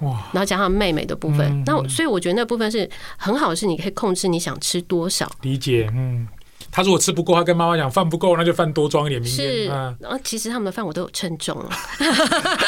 [0.00, 0.10] 哇！
[0.34, 5.26] 然后加上妹妹的部分，那所以我觉得那部分是很好的，是你可以控制你想吃多少。
[5.40, 6.28] 理解，嗯。
[6.70, 9.24] 他如果吃不够，他跟妈妈讲饭不够，那就饭多装一点。
[9.24, 11.70] 是，然后其实他们的饭我都有称重了。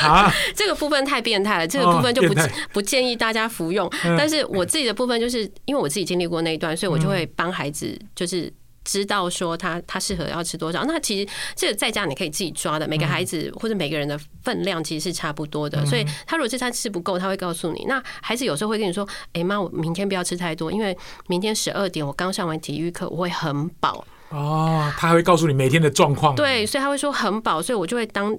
[0.01, 2.35] 啊， 这个部分太变态了，这个部分就不
[2.73, 3.89] 不建议大家服用。
[4.19, 8.53] 但是我自己的部分，就是因为我自己经历过那一段，所以我就会帮孩子就是。
[8.85, 12.89] 知道说他他适合要吃多少，那其实这个在家你可以自己抓的。
[12.89, 17.85] 每个孩子或者每个人的分量其实是差不多的，所以他如果这餐吃不够，他会告诉你。
[17.87, 20.97] 那孩子有时候会跟你说：“哎妈，我明天不要吃太多，因为
[21.29, 26.35] 明天十二点我刚上完体育课，我会很饱。”哦，他还会告诉你每天的状况。
[26.35, 28.37] 对，所以他会说很饱，所以我就会当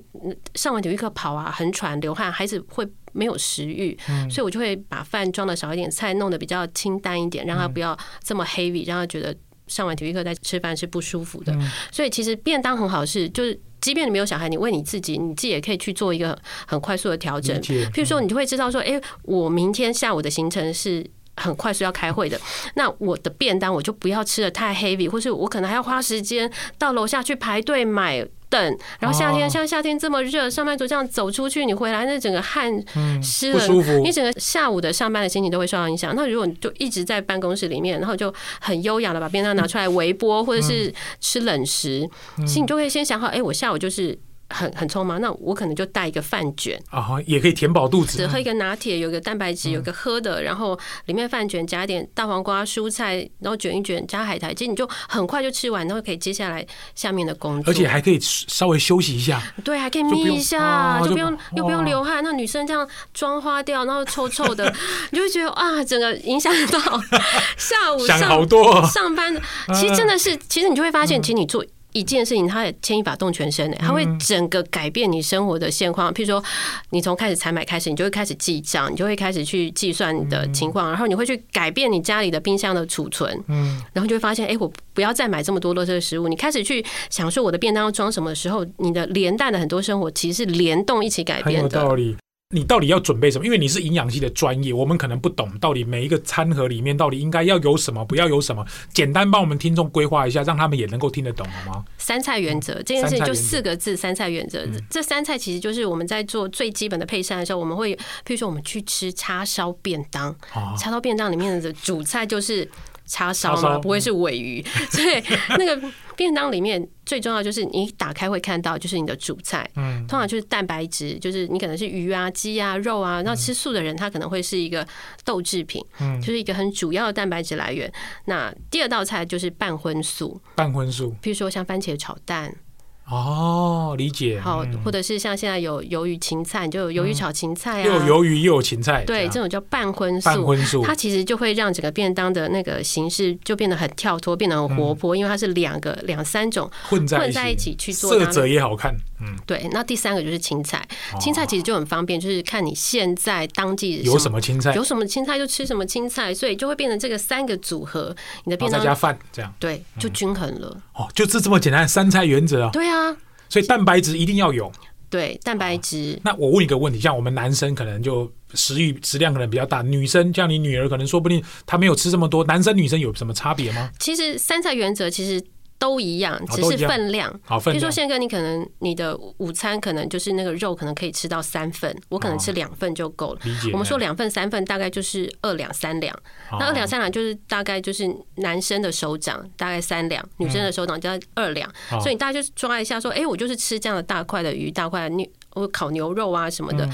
[0.55, 3.97] 上完体育课跑啊，很喘流汗，孩子会没有食欲，
[4.29, 9.35] 所以我就会把饭装的少一点，菜弄得比较清淡一点，让他不要这么 heavy，让他觉得。
[9.67, 11.57] 上完体育课再吃饭是不舒服的，
[11.91, 17.59] 所以其实便当很好是，就是即便你没有小孩，你为你自己，你自己也可以去做一个很快速的调整。
[17.61, 21.05] 譬如说，你就会知道说，哎，我明天下午的行程是
[21.37, 22.39] 很快速要开会的，
[22.75, 28.27] 那我的便当我就不要吃的太 heavy，或是我可能还要花时间到楼下去排队买。
[28.53, 32.71] 等，然后夏天像夏天这么热，上班族这样走出去，你回来那整个汗
[33.19, 36.13] 湿了，不舒服，你整个下午的上班的心情都会受到影响。
[36.15, 42.07] 那如果你就一直在办公室里面，然后就很优雅的把便当拿出来微波，或者是吃冷食，
[42.45, 44.15] 其实你就可以先想好，哎，我下午就是。
[44.53, 48.17] 很很匆忙，那我可能就带一个饭卷啊，也可以填饱肚子。
[48.17, 59.41] 只喝一个拿铁，有个蛋白质，有个喝的，然后里面饭卷加点大黄瓜、蔬菜，然后卷一卷，加海苔，其实你就很快就吃完，然后可以接下来下面的工作，而且还可以稍微休息一下。
[59.63, 62.23] 对，还可以眯一下，就不用又不用流汗。
[62.23, 64.71] 那女生这样妆花掉，然后臭臭的，
[65.11, 66.79] 你就会觉得啊，整个影响到
[67.57, 69.35] 下午上好多上班。
[69.73, 71.65] 其实真的是，其实你就会发现，其实你做。
[71.93, 76.13] 一件事情，它牵一发动全身的，它会整个改变你生活的现况。
[76.13, 76.43] 譬如说，
[76.89, 86.27] 你从开始采买开始，你就会开始记账，你就会开始去计算你的情况，然后你会去改变你家里的冰箱的储存，嗯，然后就会发现，哎，我不要再买这么多的这个食物。
[86.27, 91.79] 你开始去享受我的便当要装什么的时候，你的连带的很多生活其实是联动一起改变的。
[91.79, 92.15] 有道理。
[92.53, 93.45] 你到底要准备什么？
[93.45, 98.65] 因为你是营养系的专业，我们可能不懂到底每一个餐盒里面到底应该要有什么，不要有什么。
[98.93, 101.83] 简单帮我们听众规划一下，让他们也能够听得懂，好吗？
[101.97, 104.65] 三菜原则这件事情就四个字：三菜原则。
[104.89, 110.35] 这三菜其实就是我们在做最基本的配餐的时候，我们会，譬如说我们去吃叉烧便当，
[110.77, 112.69] 叉烧便当里面的主菜就是。
[113.05, 115.21] 叉烧嘛，不会是尾鱼，所以
[115.59, 115.77] 那个
[116.15, 124.87] 便当里面最重要就是你打开会看到就是你的主菜，嗯，通常就是蛋白质，就是你可能是鱼啊、鸡啊、肉啊，那吃素的人他可能会是一个
[125.23, 127.91] 豆制品，嗯，就是一个很主要的蛋白质来源。
[128.25, 132.55] 那第二道菜就是半荤素，半荤素，比如说像番茄炒蛋。
[133.05, 134.39] 哦，理解。
[134.39, 140.25] 好，或者是像现在有鱿鱼芹菜，就有鱿鱼炒芹菜啊，又有鱿鱼又有芹菜，对，这种叫半荤素。
[140.25, 148.95] 半荤素，它其实就会让整个便当的那个形式就变得很跳脱，变得很活泼，因为它是两个两三种混在混在一起去做，色泽也好看。
[149.23, 149.67] 嗯，对。
[149.71, 150.85] 那第三个就是青菜，
[151.19, 160.67] 青菜其实就很方便，就是看你现在当季有什么青菜，有什么青菜就吃什么青菜，所以就会变成这个三个组合，你的便当再加饭这样，对，就均衡了。
[160.95, 162.69] 哦，就是这么简单，三菜原则啊。
[162.73, 163.15] 对啊。
[163.49, 164.71] 所以蛋白质一定要有，
[165.09, 166.19] 对蛋白质。
[166.23, 173.89] 那我问一个问题，像我们男生可能就食欲食量可能比较大，女生像你女儿可能说不定她没有吃这么多，男生女生有什么差别吗？
[173.99, 175.43] 其实三菜原则其实。
[175.83, 177.29] 都一样，只是分量。
[177.43, 177.77] 好，分量。
[177.77, 183.41] 比如说宪哥，你可能你的午餐可能就是那个肉，可能可以吃到三份，我可能吃两份就够了。
[183.73, 186.17] 我们说两份三份，大概就是二两三两。
[186.51, 191.69] 那二两三两就是大概就是男生的手掌大概三两，女生的手掌叫二两。
[191.99, 196.87] 所以你大家就抓一下，说，哎，我就是吃这样的大块的鱼，大块的牛，我烤牛肉啊什么的。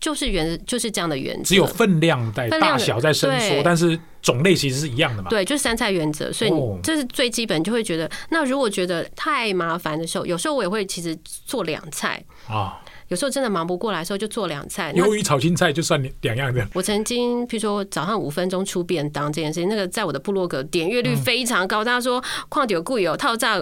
[0.00, 5.30] 就是原就是这样的原则，只有分量在大小在伸缩，但是种类其实是一样的嘛。
[5.30, 12.78] 对，就是三菜原则，所以你这是最基本，就会觉得那如果觉得太麻烦的时候，有时候我也会其实做两菜啊。
[13.08, 14.92] 有时候真的忙不过来的时候，就做两菜。
[14.92, 16.68] 鱿鱼炒青菜就算两样的。
[16.74, 21.82] 我曾经，譬如说早上五分钟出便当这件事情，那个在我的部落格点阅率非常高。
[21.82, 23.58] 大家说旷点贵有套炸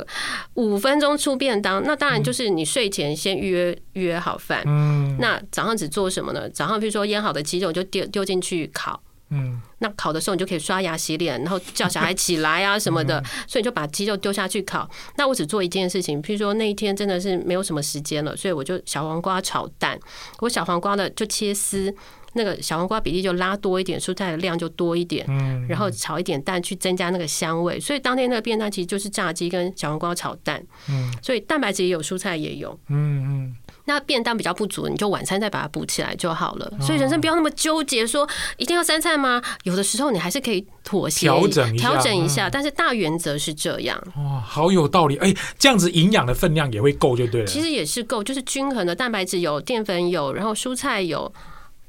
[0.55, 4.64] 五分钟出便当，那当然就是你睡前先预约预约好饭。
[4.66, 5.16] 嗯。
[5.21, 6.51] 那早上只做什么呢？
[6.51, 9.01] 早上譬如说腌好的鸡肉就丢丢进去烤。
[9.31, 14.89] 嗯，那烤的时候你就可以刷牙洗脸，然后叫小孩起来啊什么的，所以你就把鸡肉丢下去烤。
[15.17, 19.99] 那我只做一件事情，譬如说那一天真的是没有什么时间了，所以我就小黄瓜炒蛋。
[20.39, 21.93] 我小黄瓜的就切丝，
[22.35, 25.27] 那个小黄瓜比例就拉多一点，蔬菜的量就多一点，
[25.69, 27.81] 然后炒一点蛋去增加那个香味。
[27.81, 30.65] 所以当天那个便当其实就是炸鸡跟小黄瓜炒蛋。
[30.89, 32.79] 嗯，所以蛋白质也有，蔬菜也有。
[32.89, 33.57] 嗯嗯。
[33.87, 36.70] 那便当比较不足，你就晚餐再把它补起来就好了。
[36.81, 39.40] 所以人生不要那么纠结，说一定要三餐吗？
[39.62, 43.96] 有的时候你还是可以妥协调整调整一下，但是大原则是这样。
[44.16, 45.16] 哇，好有道理！
[45.16, 47.46] 哎，这样子营养的分量也会够就对了。
[47.46, 51.33] 其实也是够，就是均衡的蛋白质有，淀粉有，然后蔬菜有，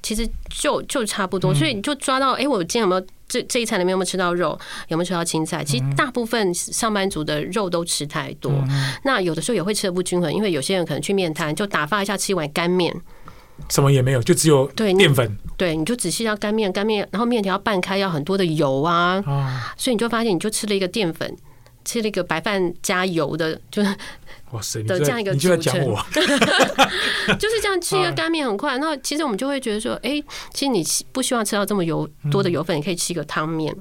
[0.02, 1.54] 其实就就差不多。
[1.54, 3.06] 所以你就抓到，哎，我今天有没有？
[3.28, 4.58] 这这一餐里面有没有吃到肉？
[4.88, 5.64] 有没有吃到青菜？
[5.64, 12.96] 其实大部分上班族的肉都吃太多，嗯、那有的时候也会吃的不均衡，因为有些人可能去面摊就打发一下吃一碗干面，
[13.70, 15.38] 什么也没有，就只有对淀粉。
[15.58, 21.36] 对，你就仔细要干面，干面，然后面条要拌开，要很多的油啊，哦、所以你就发现你就吃了一个淀粉，
[21.84, 23.96] 吃了一个白饭加油的，就是。
[24.52, 24.82] 哇塞！
[24.84, 25.74] 的这样一个组成，
[27.38, 28.78] 就是这样吃一个干面很快。
[28.78, 33.76] 那 其实我们就会觉得说，哎，其实你不希望吃到这么油多的油分，你可以吃一个汤面。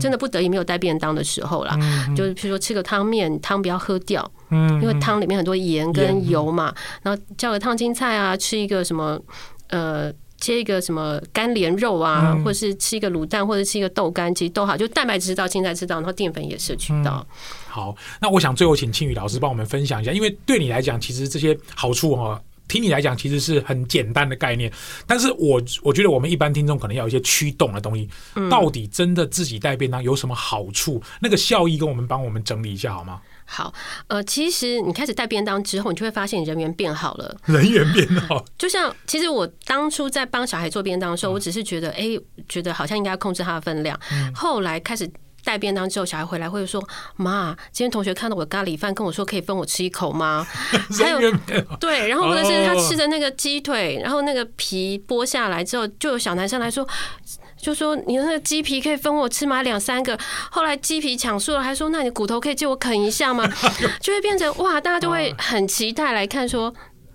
[0.00, 1.78] 真的不得已没有带便当的时候啦，
[2.16, 6.74] 就是譬如说吃个汤面，汤不要喝掉，因为汤里面很多盐跟油嘛。
[7.02, 9.20] 然后叫个烫青菜啊，吃一个什么
[9.68, 10.12] 呃。
[10.40, 17.26] 切一个什么干莲肉啊，或者是吃一个卤蛋，或者吃一个豆干，其实都好，就蛋白质吃到，青菜吃到，然后淀粉也摄取到。
[17.66, 24.72] 好，那我想最后请庆宇老师帮我们分享一下，因为对你来讲，其实这些好处哈，听你来讲其实是很简单的概念，
[25.06, 28.08] 但是我我觉得我们一般听众可能要有一些驱动的东西，
[28.50, 31.02] 到底真的自己带便当有什么好处？
[31.20, 33.20] 那个效益跟我们帮我们整理一下好吗？
[33.50, 33.72] 好，
[34.08, 37.34] 呃，其实你开始带便当之后，你就会发现你人缘变好了。
[37.46, 43.98] 人缘变好， 就像其实我当初在帮小孩做便当的时候，我只是觉得，哎，觉得好像应该要控制他的分量。
[44.34, 45.10] 后来开始。
[45.44, 50.46] 带便当之后，小孩回来会说：“妈，今天同学看到我的咖喱饭，跟我说可以分我吃一口吗？”
[51.00, 51.18] 还有
[51.80, 56.86] 对，然后或者是他吃的那个鸡腿，然后那个皮剥下来之后，就有小男生来说。
[57.60, 59.62] 就说你那个鸡皮可以分我吃吗？
[59.62, 60.18] 两三个。
[60.50, 63.44] 后来鸡皮抢输了，还说那你骨头可以借我啃一下吗？
[64.00, 66.72] 就会变成哇，大家就会很期待来看说，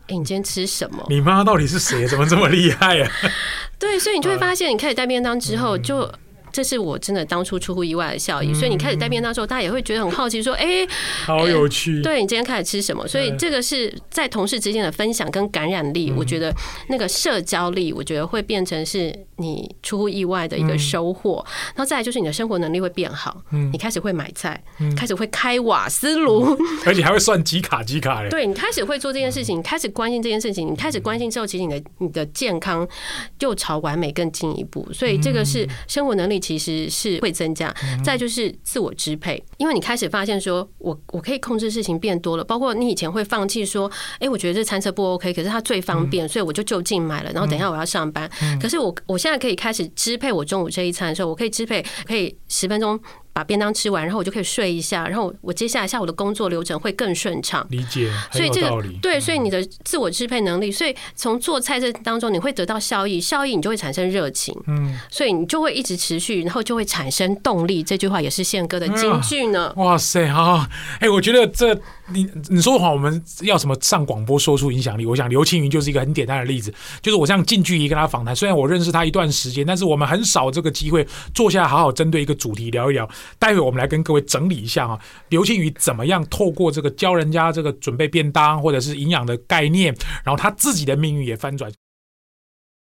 [0.07, 1.05] 哎，你今天吃什么？
[1.09, 2.05] 你妈到底是谁？
[2.07, 3.11] 怎么这么厉害啊？
[3.79, 6.09] 对，所以你就会发现，你开始带便当之后就。
[6.53, 10.87] 这是我真的当初出乎意外的效益，所以你开始带便当的时候，大家也会觉得很好奇，说：“哎，
[11.25, 13.07] 好有趣。”对，你今天开始吃什么？
[13.07, 16.53] 所以这个是在同事之间的分享跟感染力，我觉得
[16.89, 21.43] 那个社交力，我觉得会变成是你出乎意外的一个收获。
[21.75, 24.63] 然后再来就是你的生活能力会变好，你开始会买菜，
[24.95, 28.29] 开始会开瓦斯炉，而且还会算几卡几卡的。
[28.29, 32.87] 对，你开始会做这件事情，你开始关心这件事情，你开始关心之后，其实你的你的健康
[33.39, 34.87] 又朝完美更进一步。
[34.93, 36.42] 所以这个是生活能力。
[36.43, 48.29] 其实是会增加，再就是自我支配，因为你开始发现说，我我可以控制事情变多了，包括你以前会放弃说，哎，我觉得这餐车不 OK，可是它最方便，所以我就就近买了，然后等一下我要上班，
[48.61, 52.99] 可是我我现在可以开始支配我中午这一餐的时候，我可以支配，可以十分钟。
[53.33, 57.65] 把便当吃完，然后我就可以睡一下，然后我接下来下午的工作流程会更顺畅。
[57.71, 58.69] 理解，所以这个
[59.01, 67.81] 对，所以你的自我支配能力，所以从做菜这当中你会得到效益，效益你就会产生热情，嗯，所以你就会一直持续，然后就会产生动力。
[67.81, 69.73] 这句话也是宪哥的金句呢。
[69.77, 70.67] 哇塞，好，
[70.99, 71.79] 哎，我觉得这。
[72.13, 75.05] 你你说的话，我们要什么上广播说出影响力？
[75.05, 83.09] 我想刘青云就是一个很简单的例子，就是我这样近距离跟他访谈，虽然我认识他一段时间，但是我们很少这个机会坐下来好好针对一个主题聊一聊。
[83.39, 84.99] 待会我们来跟各位整理一下啊，
[85.29, 91.71] 刘青云怎么样透过这个教人家这个准备便当或者是营养的概念，然后他自己的命运也翻转。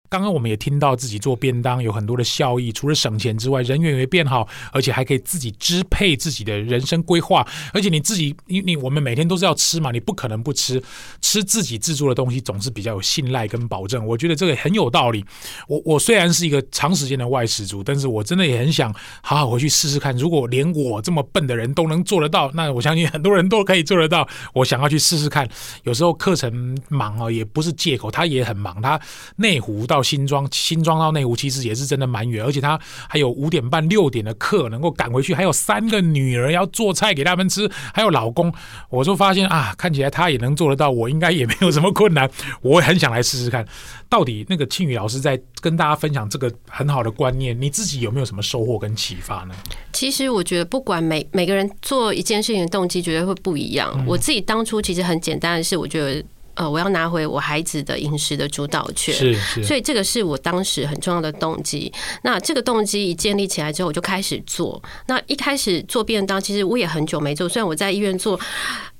[0.09, 7.47] 刚刚我们也听到自己做便当有很多的效益，除了省钱之外，人缘也变好，而且还可以自己支配自己的人生规划。
[7.73, 10.81] 而且你自己，你你我们每天都是要吃嘛，你不可能不吃。
[11.21, 14.03] 吃自己制作的东西总是比较有信赖跟保证。
[14.05, 15.23] 我觉得这个很有道理。
[15.67, 18.91] 我我虽然是一个长时间的外食族，但是我真的也很想
[19.21, 20.15] 好好回去试试看。
[20.17, 24.27] 如果连我这么笨的人都能做得到，那我相信很多人都可以做得到。
[24.53, 25.47] 我想要去试试看。
[25.83, 28.81] 有时候课程忙啊，也不是借口，他也很忙。
[28.81, 28.99] 他
[29.35, 38.53] 内湖到新庄，新庄到内湖其实也是真的蛮远，而且他还有五点半六点的课能够赶回去，还有三个女儿要做菜给他们吃，还有老公，
[38.89, 42.29] 我就发现啊，看起来他也能做得到，我应该也没有什么困难，
[42.61, 43.65] 我也很想来试试看，
[44.07, 49.55] 到底那个庆宇老师在跟大家分享这个很好的观念，你自己有没有什么收获跟启发呢？
[49.93, 53.91] 其实我觉得，不管每每个人做一件事情的动机，绝对会不一样。
[53.95, 56.23] 嗯、我自己当初其实很简单的是，我觉得。
[56.59, 61.89] 呃，我要拿回我孩子的饮食的主导权，是是，所以这个是我当时很重要的动机。
[62.21, 64.83] 那这个动机一建立起来之后，我就开始做。
[65.07, 68.37] 那一开始做便当，其实我也很久没做，虽然我在医院做。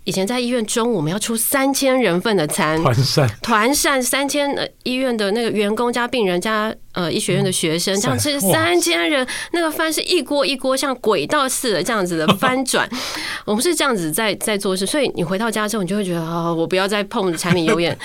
[0.06, 3.30] 以前在医院中午我们要出三千人份的餐，团膳。
[3.44, 12.90] 团膳三千呃医院的那个员工加病人加呃医学院的学生这样吃三千人，那个饭是一锅一锅像轨道似的这样子的翻转，
[13.46, 17.96] 我们是这样子在在做事，所以你回到家之后你就会觉得哦，我不要再碰柴米油盐。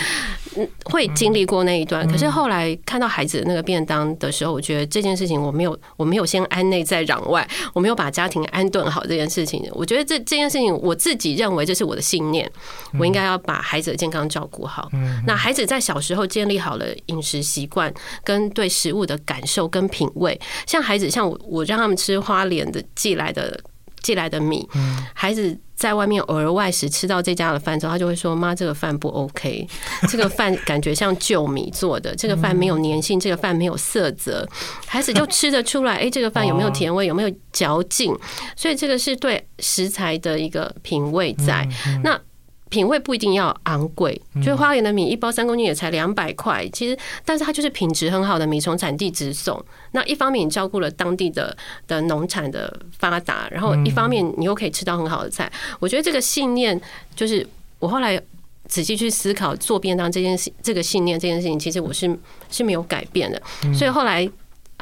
[0.85, 9.67] 会经历过那一段，可是后来看到孩子的那个便当的时候，我觉得这件事情我没有，我没有先安内再攘外，我没有把家庭安顿好这件事情。
[9.73, 12.51] 我觉得这这件事情，我自己认为这是我的信念，
[12.99, 14.91] 我应该要把孩子的健康照顾好。
[15.27, 17.93] 那孩子在小时候建立好了饮食习惯，
[18.23, 23.59] 跟对食物的感受跟品味，像孩子，像我，我让他们吃花莲的寄来的
[24.03, 24.69] 寄来的米，
[25.13, 25.59] 孩子。
[25.85, 29.69] 在外面偶尔外食吃到这家的饭之后，他就会说：“妈，这个饭不 OK，
[30.09, 34.49] 这个饭感觉像旧米做的，这个饭没有粘性，这个饭没有色泽。”
[34.89, 38.17] 孩子就吃得出来，哎，这个饭有没有甜味，有没有嚼劲？
[38.57, 41.69] 所以这个是对食材的一个品味在
[42.03, 42.19] 那。
[42.71, 49.63] 品味不一定要昂贵，就是花莲的米一包三公斤也才两百块，其实，但是它就是品质很好的米，从产地直送。
[49.93, 51.57] 那一方面你照顾了当地的
[51.87, 55.51] 的农产的发达，然后一方面你又可以吃到很好的菜。
[55.79, 56.81] 我觉得这个信念
[57.15, 57.47] 就是
[57.79, 58.21] 我后来
[58.67, 62.19] 仔细去思考做便当这件事，这个信念这件事情，其实我是
[62.51, 63.41] 是没有改变的。
[63.73, 64.29] 所以后来。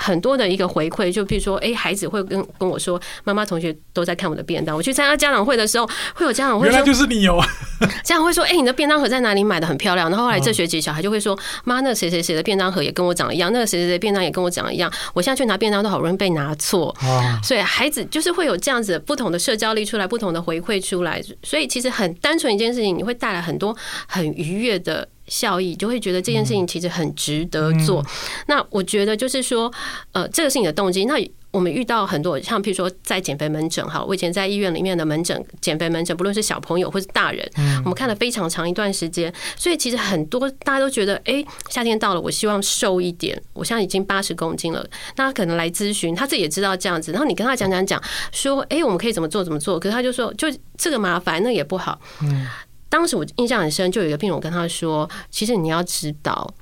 [0.03, 4.77] 很多的一个回馈，就比如说，哎，孩子会跟跟我说，妈妈同学都在看我的便当。
[4.77, 7.41] 我去参加家长会的时候，会有家长会说，原来就是你哦。
[8.03, 9.67] 家长会说，哎，你的便当盒在哪里买的？
[9.67, 10.11] 很漂亮。
[10.11, 14.93] 然后后来这学期小孩就会说，妈，那谁谁谁的便当盒也跟我长得一样，那个谁谁谁便当也跟我长得一样。
[15.15, 16.95] 我现在去拿便当都好容易被拿错。
[17.43, 21.23] 所以孩子就是会有这样子不同的社交力出来，不同的回馈出来。
[21.43, 23.77] 所以其实很单纯一件事情，你会带来很多
[24.09, 25.07] 很愉悦的。
[25.33, 28.05] 效益就会觉得这件事情其实很值得做。
[28.47, 29.73] 那我觉得就是说，
[30.13, 31.07] 呃，这个是你的动机。
[31.07, 31.15] 那
[31.51, 48.03] 我们遇到很多，像譬如说在减肥门诊哈，我以前在医院里面的门诊减肥门诊，不论是小朋友或是大人，我们看了非常长一段时间，所以其实很多大家都觉得，哎，夏天到了，我希望瘦一点，我现在已经八十公斤了，那他可能来咨询，他自己也知道这样子，然后你跟他讲讲讲，
[48.33, 52.01] 说，哎，我们可以怎么做怎么做，可是他就说，就这个麻烦，那也不好。
[52.23, 52.47] 嗯，
[52.93, 56.53] 当时我印象很深，就有一个病人，我跟他说，其实你要知道，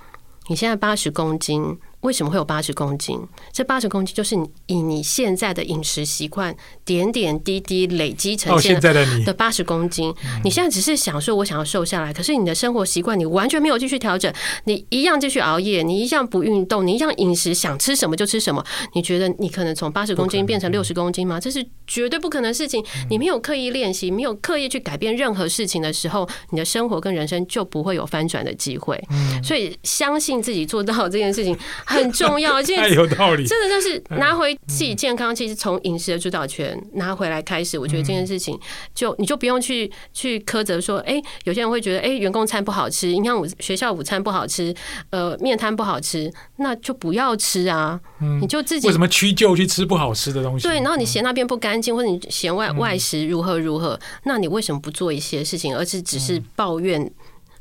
[0.47, 1.77] 你现在八十公斤。
[2.01, 3.21] 为什么会有八十公斤？
[3.53, 4.35] 这八十公斤就是
[4.67, 10.15] 以你现在的饮食习惯点点滴滴累积成现在的你的八十公斤。
[10.43, 14.33] 你现在只是想说，我想要瘦下来，可是你的生活习惯你完全没有继续调整，
[14.65, 18.65] 你一样继续熬夜，你一样不运动，你一样饮食想吃什么就吃什么。
[18.95, 21.39] 你觉得你可能从八十公斤变成六十公斤吗？
[21.39, 22.83] 这是绝对不可能的事情。
[23.11, 28.99] 你没有刻意练习，没有刻意去改变任何事情的时候，你的生活跟人生就不会有翻转的机会。
[29.45, 31.55] 所以相信自己做到这件事情。
[31.91, 33.45] 很重要，而且 有道理。
[33.45, 38.59] 真的就是拿回自己健康，其实从饮食的主导权拿回来开始，我觉得这件事情
[38.95, 44.75] 就你就不用去去苛责说，哎，有些人会觉得，哎，员工餐不好吃，你看午学校午餐不好吃，
[45.11, 48.01] 呃，面摊不好吃，那就不要吃啊。
[48.41, 50.69] 你就自己为什么屈就去吃不好吃的东西？
[50.69, 57.11] 对，然后你嫌那边不干净，或者你嫌外外食如何如何，那你为什么不做一些事情，而是只是抱怨？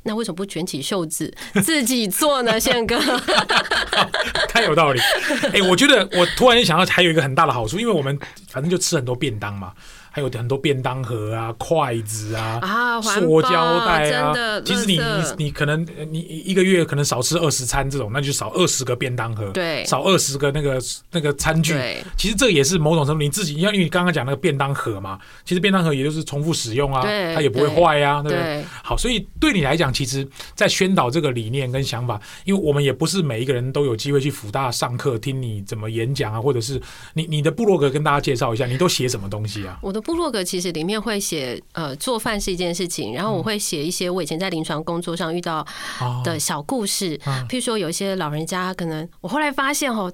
[0.09, 1.31] 那为什么不卷起袖子
[1.63, 2.59] 自己做呢？
[2.59, 2.99] 宪哥，
[4.49, 4.99] 太有道理。
[5.53, 8.17] 哎，我觉得我突然想到，还有一个很大的好处，因为我们
[8.49, 9.71] 反正就吃很多便当嘛。
[10.11, 14.33] 还有很多便当盒啊、筷子啊、塑胶袋啊。
[14.65, 20.79] 其实你你你可能你一个月可能少吃二十餐这种，那就少二十个便当盒，对，少二十个那个
[21.11, 21.75] 那个餐具。
[22.17, 27.01] 其实这也是某种程度你自己，因为你刚刚讲那个便当盒嘛，其实便当盒也就是重复使用啊，
[27.33, 28.63] 它也不会坏啊，对不对？
[28.83, 36.81] 好，所以对你来讲，其实，在宣导这个理念跟想法，因为我们也不是每一个人都有机会去辅大上课听你怎么演讲啊，或者是
[37.13, 39.77] 你你的部落格跟大家介绍一下，你都写什么东西啊？
[39.81, 40.01] 我的。
[40.01, 45.65] 部落格其实里面会写，呃，做饭是一件事情，然后我会写一些我以前在临床工作上遇到
[46.23, 50.11] 的小故事，譬如说有一些老人家，可能我后来发现哦，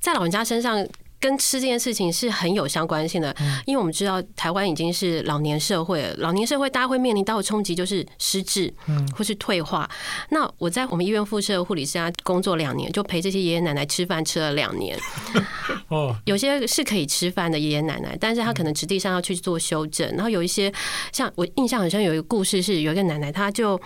[0.00, 0.86] 在老人家身上。
[1.20, 3.34] 跟吃这件事情是很有相关性的，
[3.66, 8.72] 因为我们知道台湾已经是老年社会了，老年社会大家会面临到的冲击就是失智，
[9.16, 9.88] 或是退化。
[10.30, 14.98] 那我在我们医院附设护理师家工作两年，就陪这些爷爷奶奶吃饭吃了两年。
[15.88, 20.08] 哦，有些是可以吃饭的爷爷奶奶，但是他可能实际上要去做修正。
[20.10, 20.72] 然后有一些
[21.12, 23.80] 像我印象很深，有一个故事是有一个奶奶，她就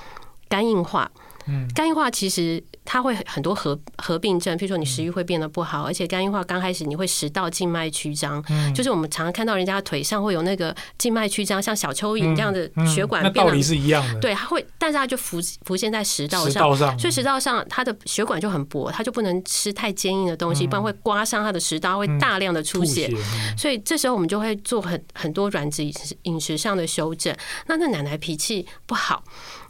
[0.49, 1.11] 肝硬化。
[1.47, 8.43] 嗯，肝硬化其实它会很多合合并症，譬如说你食欲会变得不好，而且肝硬化刚开始你会食道静脉曲张，
[8.75, 14.21] 就是我们常常看到人家腿上会有那个静脉曲张，像小蚯蚓这样的血管变得，那道理是一样的。
[14.21, 23.11] 对，它会，但是它就浮浮现在食道上，所以食道上它的血管就很薄，它就不能吃太坚硬的东西，不然会刮伤它的食道，会大量的出血。
[23.57, 25.85] 所以这时候我们就会做很很多软质
[26.23, 27.35] 饮食上的修正。
[27.67, 29.23] 那那奶奶脾气不好。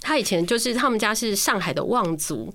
[0.02, 2.52] 他以前就是他们家是上海的望族，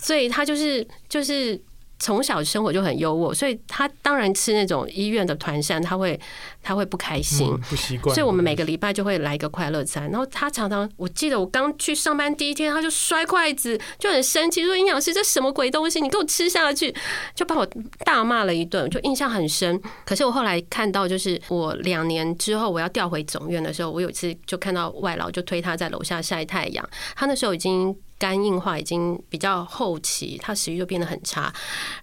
[0.00, 1.58] 所以他就是就是。
[2.02, 6.18] 从小生活就很优渥，所以他当然吃那种医院的团膳，他会
[6.60, 8.12] 他会不开心，嗯、不习惯。
[8.12, 10.10] 所以我们每个礼拜就会来一个快乐餐。
[10.10, 16.92] 然后他常常，我记得我刚去上班第一天，他就摔筷子，就很生气，说营养师这什么鬼东西，你给我吃下去，
[17.36, 17.64] 就把我
[18.04, 19.80] 大骂了一顿，就印象很深。
[20.04, 26.84] 可是我后来看到，就是我两年之后我要调回总院的时候，我有一次就看到外劳就推他在楼下晒太阳，
[27.14, 27.96] 他那时候已经。
[28.22, 31.52] 肝硬化已经比较后期，他食欲就变得很差。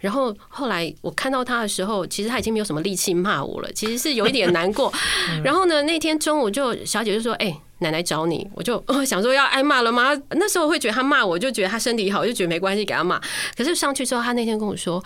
[0.01, 4.91] 然后后来我看到他的时候，其实他已经没有什么力气骂我了，其实是有一点难过。
[5.45, 10.09] 然后呢，那天中午就小姐就说：“哎，奶奶找你。”我就想说要挨骂了吗？
[10.31, 13.17] 那时候会觉得他骂我就觉得他身体好，就觉得没关系，给他骂。
[13.55, 15.01] 可是上去之后，他那天跟我说：“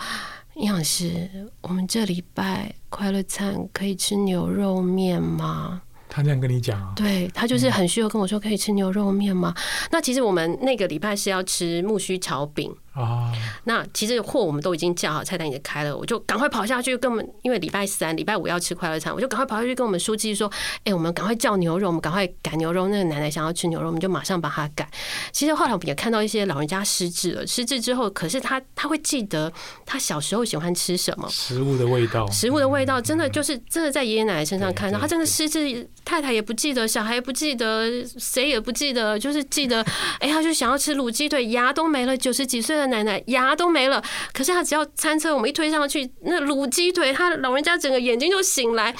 [0.58, 5.82] 营养师，我们这礼拜快乐餐可以吃牛肉面吗？”
[6.14, 6.92] 他这样跟你讲啊？
[6.94, 9.52] 对，他就是很需要跟我说，可以吃牛肉面吗？
[9.90, 12.72] 那其实我们那个礼拜是要吃木须炒饼。
[12.94, 13.32] 啊，
[13.64, 20.50] 那其实货我们都已经叫好，菜单已经开了，我就赶快跑下去跟我们，因为礼拜三、礼拜五要吃快乐餐，我就赶快跑下去跟我们书记说
[20.84, 24.88] ：“哎，我们赶快叫牛肉，我们赶快赶牛肉。”那个奶奶想要吃牛肉，我们就马上把它改。
[25.32, 29.52] 其实后来我们也看到一些老人家失智了，失智之后，可是他他会记得
[29.84, 39.82] 他小时候喜欢吃什么，食物的味道，食物的味道真的就是真的在爷爷奶奶身上看到，他真的失智，太太也不记得，小孩也不记得，谁也不记得，就是记得，
[40.20, 48.94] 哎，他就想要吃卤鸡腿，牙都没了，九十几岁奶奶牙都没了，可是他只要餐车我们一推上去，那卤鸡腿，他老人家整个眼睛就醒来，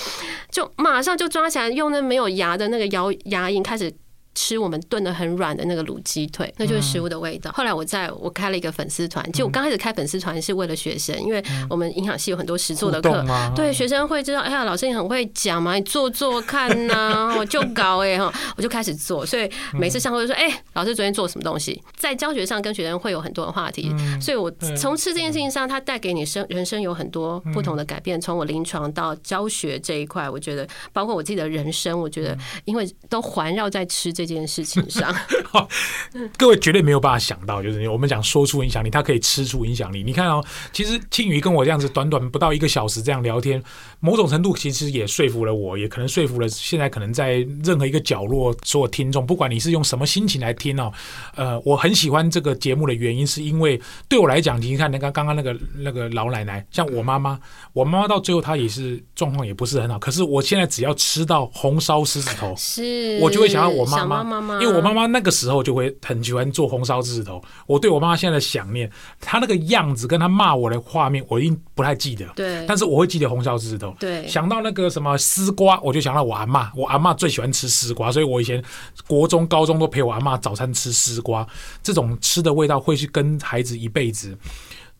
[0.51, 3.93] 就马上就抓起来，用那没有牙的那个摇牙龈开始
[4.35, 7.51] 吃我们炖的很软的那个卤鸡腿，那就是食物的味道。
[7.53, 13.25] 后来我在我开了一个粉丝团，就我刚开始开粉丝团是为了学生，因为我们营养系有很多实做的课，
[13.55, 35.15] 对学生会知道，哎呀，老师你很会讲嘛，你做做看呐，我 就搞哎哈，我就开始做，所以每次上课就说，哎，老师昨天做什么东西，在教学上跟学生会有很多的话题，所以我从吃这件事情上，它带给你生人生有很多不同的改变，从我临床到教学这一块，我觉得包括我自己的人生，我觉得因为都环绕在吃这件事情上。
[36.37, 40.03] 各位绝对没有办法想到，就是我们讲说出影响力，他可以吃出影响力。
[40.03, 43.63] 你看哦，其实庆宇跟我这样子短短不到一个小时这样聊天，
[44.01, 50.93] 某种程度其实也说服了我，也可能说服了现在可能在任何一个角落所有听众，不管你是用什么心情来听哦，
[51.35, 57.39] 呃，我很喜欢这个节目的原因，是因为对我来讲，你看那个刚刚那个那个老奶奶，像我妈妈，
[57.73, 64.14] 我妈妈到最后她也是状况也不是很好，可是我现在只要吃到红烧狮子头，是，我就会想到我妈妈，
[64.61, 67.43] 因为我妈妈那个时候就会很喜欢做红烧狮子头。
[67.67, 68.91] 我对我妈妈现在的想念，
[69.21, 72.27] 她那个样子跟她骂我的画面，我已经不太记得。
[72.37, 73.95] 对，但是我会记得红烧狮子头。
[73.99, 78.63] 对，想到那个什么丝瓜，我就想到我阿妈，我阿妈最喜欢吃丝瓜，所以我以前
[79.07, 81.47] 国中、高中都陪我阿妈早餐吃丝瓜，
[81.83, 84.37] 这种吃的味道会去跟孩子一辈子。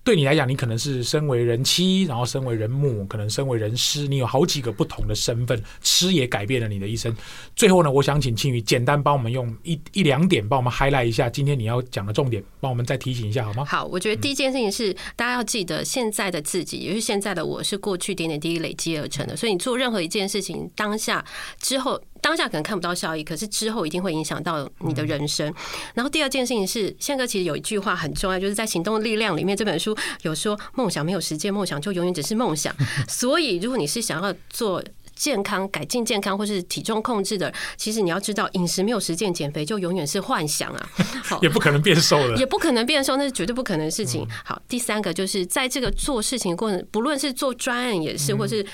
[0.05, 7.17] 对你来讲，你可能是身为人妻，然后身为人母，可能身为人师，你有好几个不同的身份，吃也改变了你的一生。
[7.57, 13.65] 最后呢，我想请庆瑜简单帮我们用一一两点帮我们 highlight 一下今天你要讲的重点，帮我们再提醒一下好吗？
[13.65, 21.25] 好，我觉得第一件事情是、大家要记得，现在的自己也是现在的我是过去点点滴滴累积而成的，所以你做任何一件事情，当下
[21.59, 21.99] 之后。
[22.25, 25.53] 当下可能看不到效益，可是之后一定会影响到你的人生。
[25.93, 32.75] 然后第二件事情是，宪哥其实有一句话很重要，就是在《行动力量》里面这本书有说，梦想没有实践，梦想就永远只是梦想。
[33.07, 34.83] 所以，如果你是想要做
[35.15, 40.89] 健康、改进健康或是体重控制的，其实你要知道，饮食没有实践，减肥就永远是幻想啊！
[41.23, 44.27] 好，也不可能变瘦了，也不可能变瘦，那是绝对不可能的事情。
[44.47, 48.65] 好，第三个就是在这个做事情过程，不论是做专案也是，或是。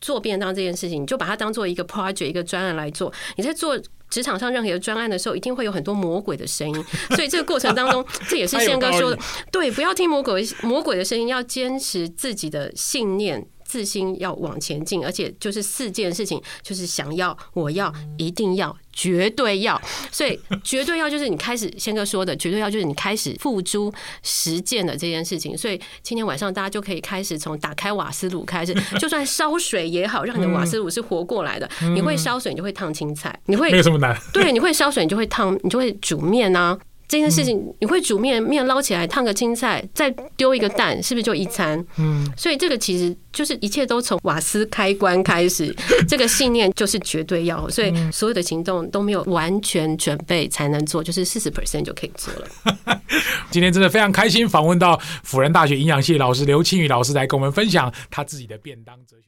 [0.00, 3.12] 做便当这件事情，你就把它当做一个 project，一个专案来做。
[3.36, 3.78] 你在做
[4.08, 6.84] 职场上任何一个专案的时候，一定会有很多魔鬼的声音。
[7.10, 9.18] 所以这个过程当中，这也是 宪哥说的，
[9.50, 13.46] 对，不要听魔鬼魔鬼的声音，要坚持自己的信念。
[13.68, 19.80] 自心要往前进，而且就是四件事情，就是想要、我要、一定要、绝对要。
[20.10, 23.92] 所以绝对要就是你开始先哥说的，绝对要就是你开始付诸
[24.22, 25.56] 实践的这件事情。
[25.56, 31.68] 所以今天晚上大家就可以开始从打开瓦斯炉开始， 就算烧水也好，让你的瓦斯炉是活过来的。
[31.94, 34.18] 你会烧水，你就会烫青菜，你会没有什么难。
[34.32, 36.78] 对，你会烧水，你就会烫，你就会煮面啊。
[37.08, 41.82] 这件事情，你会煮面，面捞起来烫个青菜，再丢一个蛋，是不是就一餐？
[41.96, 45.74] 嗯，所以这个其实就是一切都从瓦斯开关开始，
[46.06, 53.00] 这个信念就是绝对要，所以所有的行动都没有完全准备才能做，就是四十 percent 就可以做了。
[53.50, 59.27] 今天真的非常开心，访问到辅仁大学营养系老师刘清宇老师来跟我们分享他自己的便当哲学。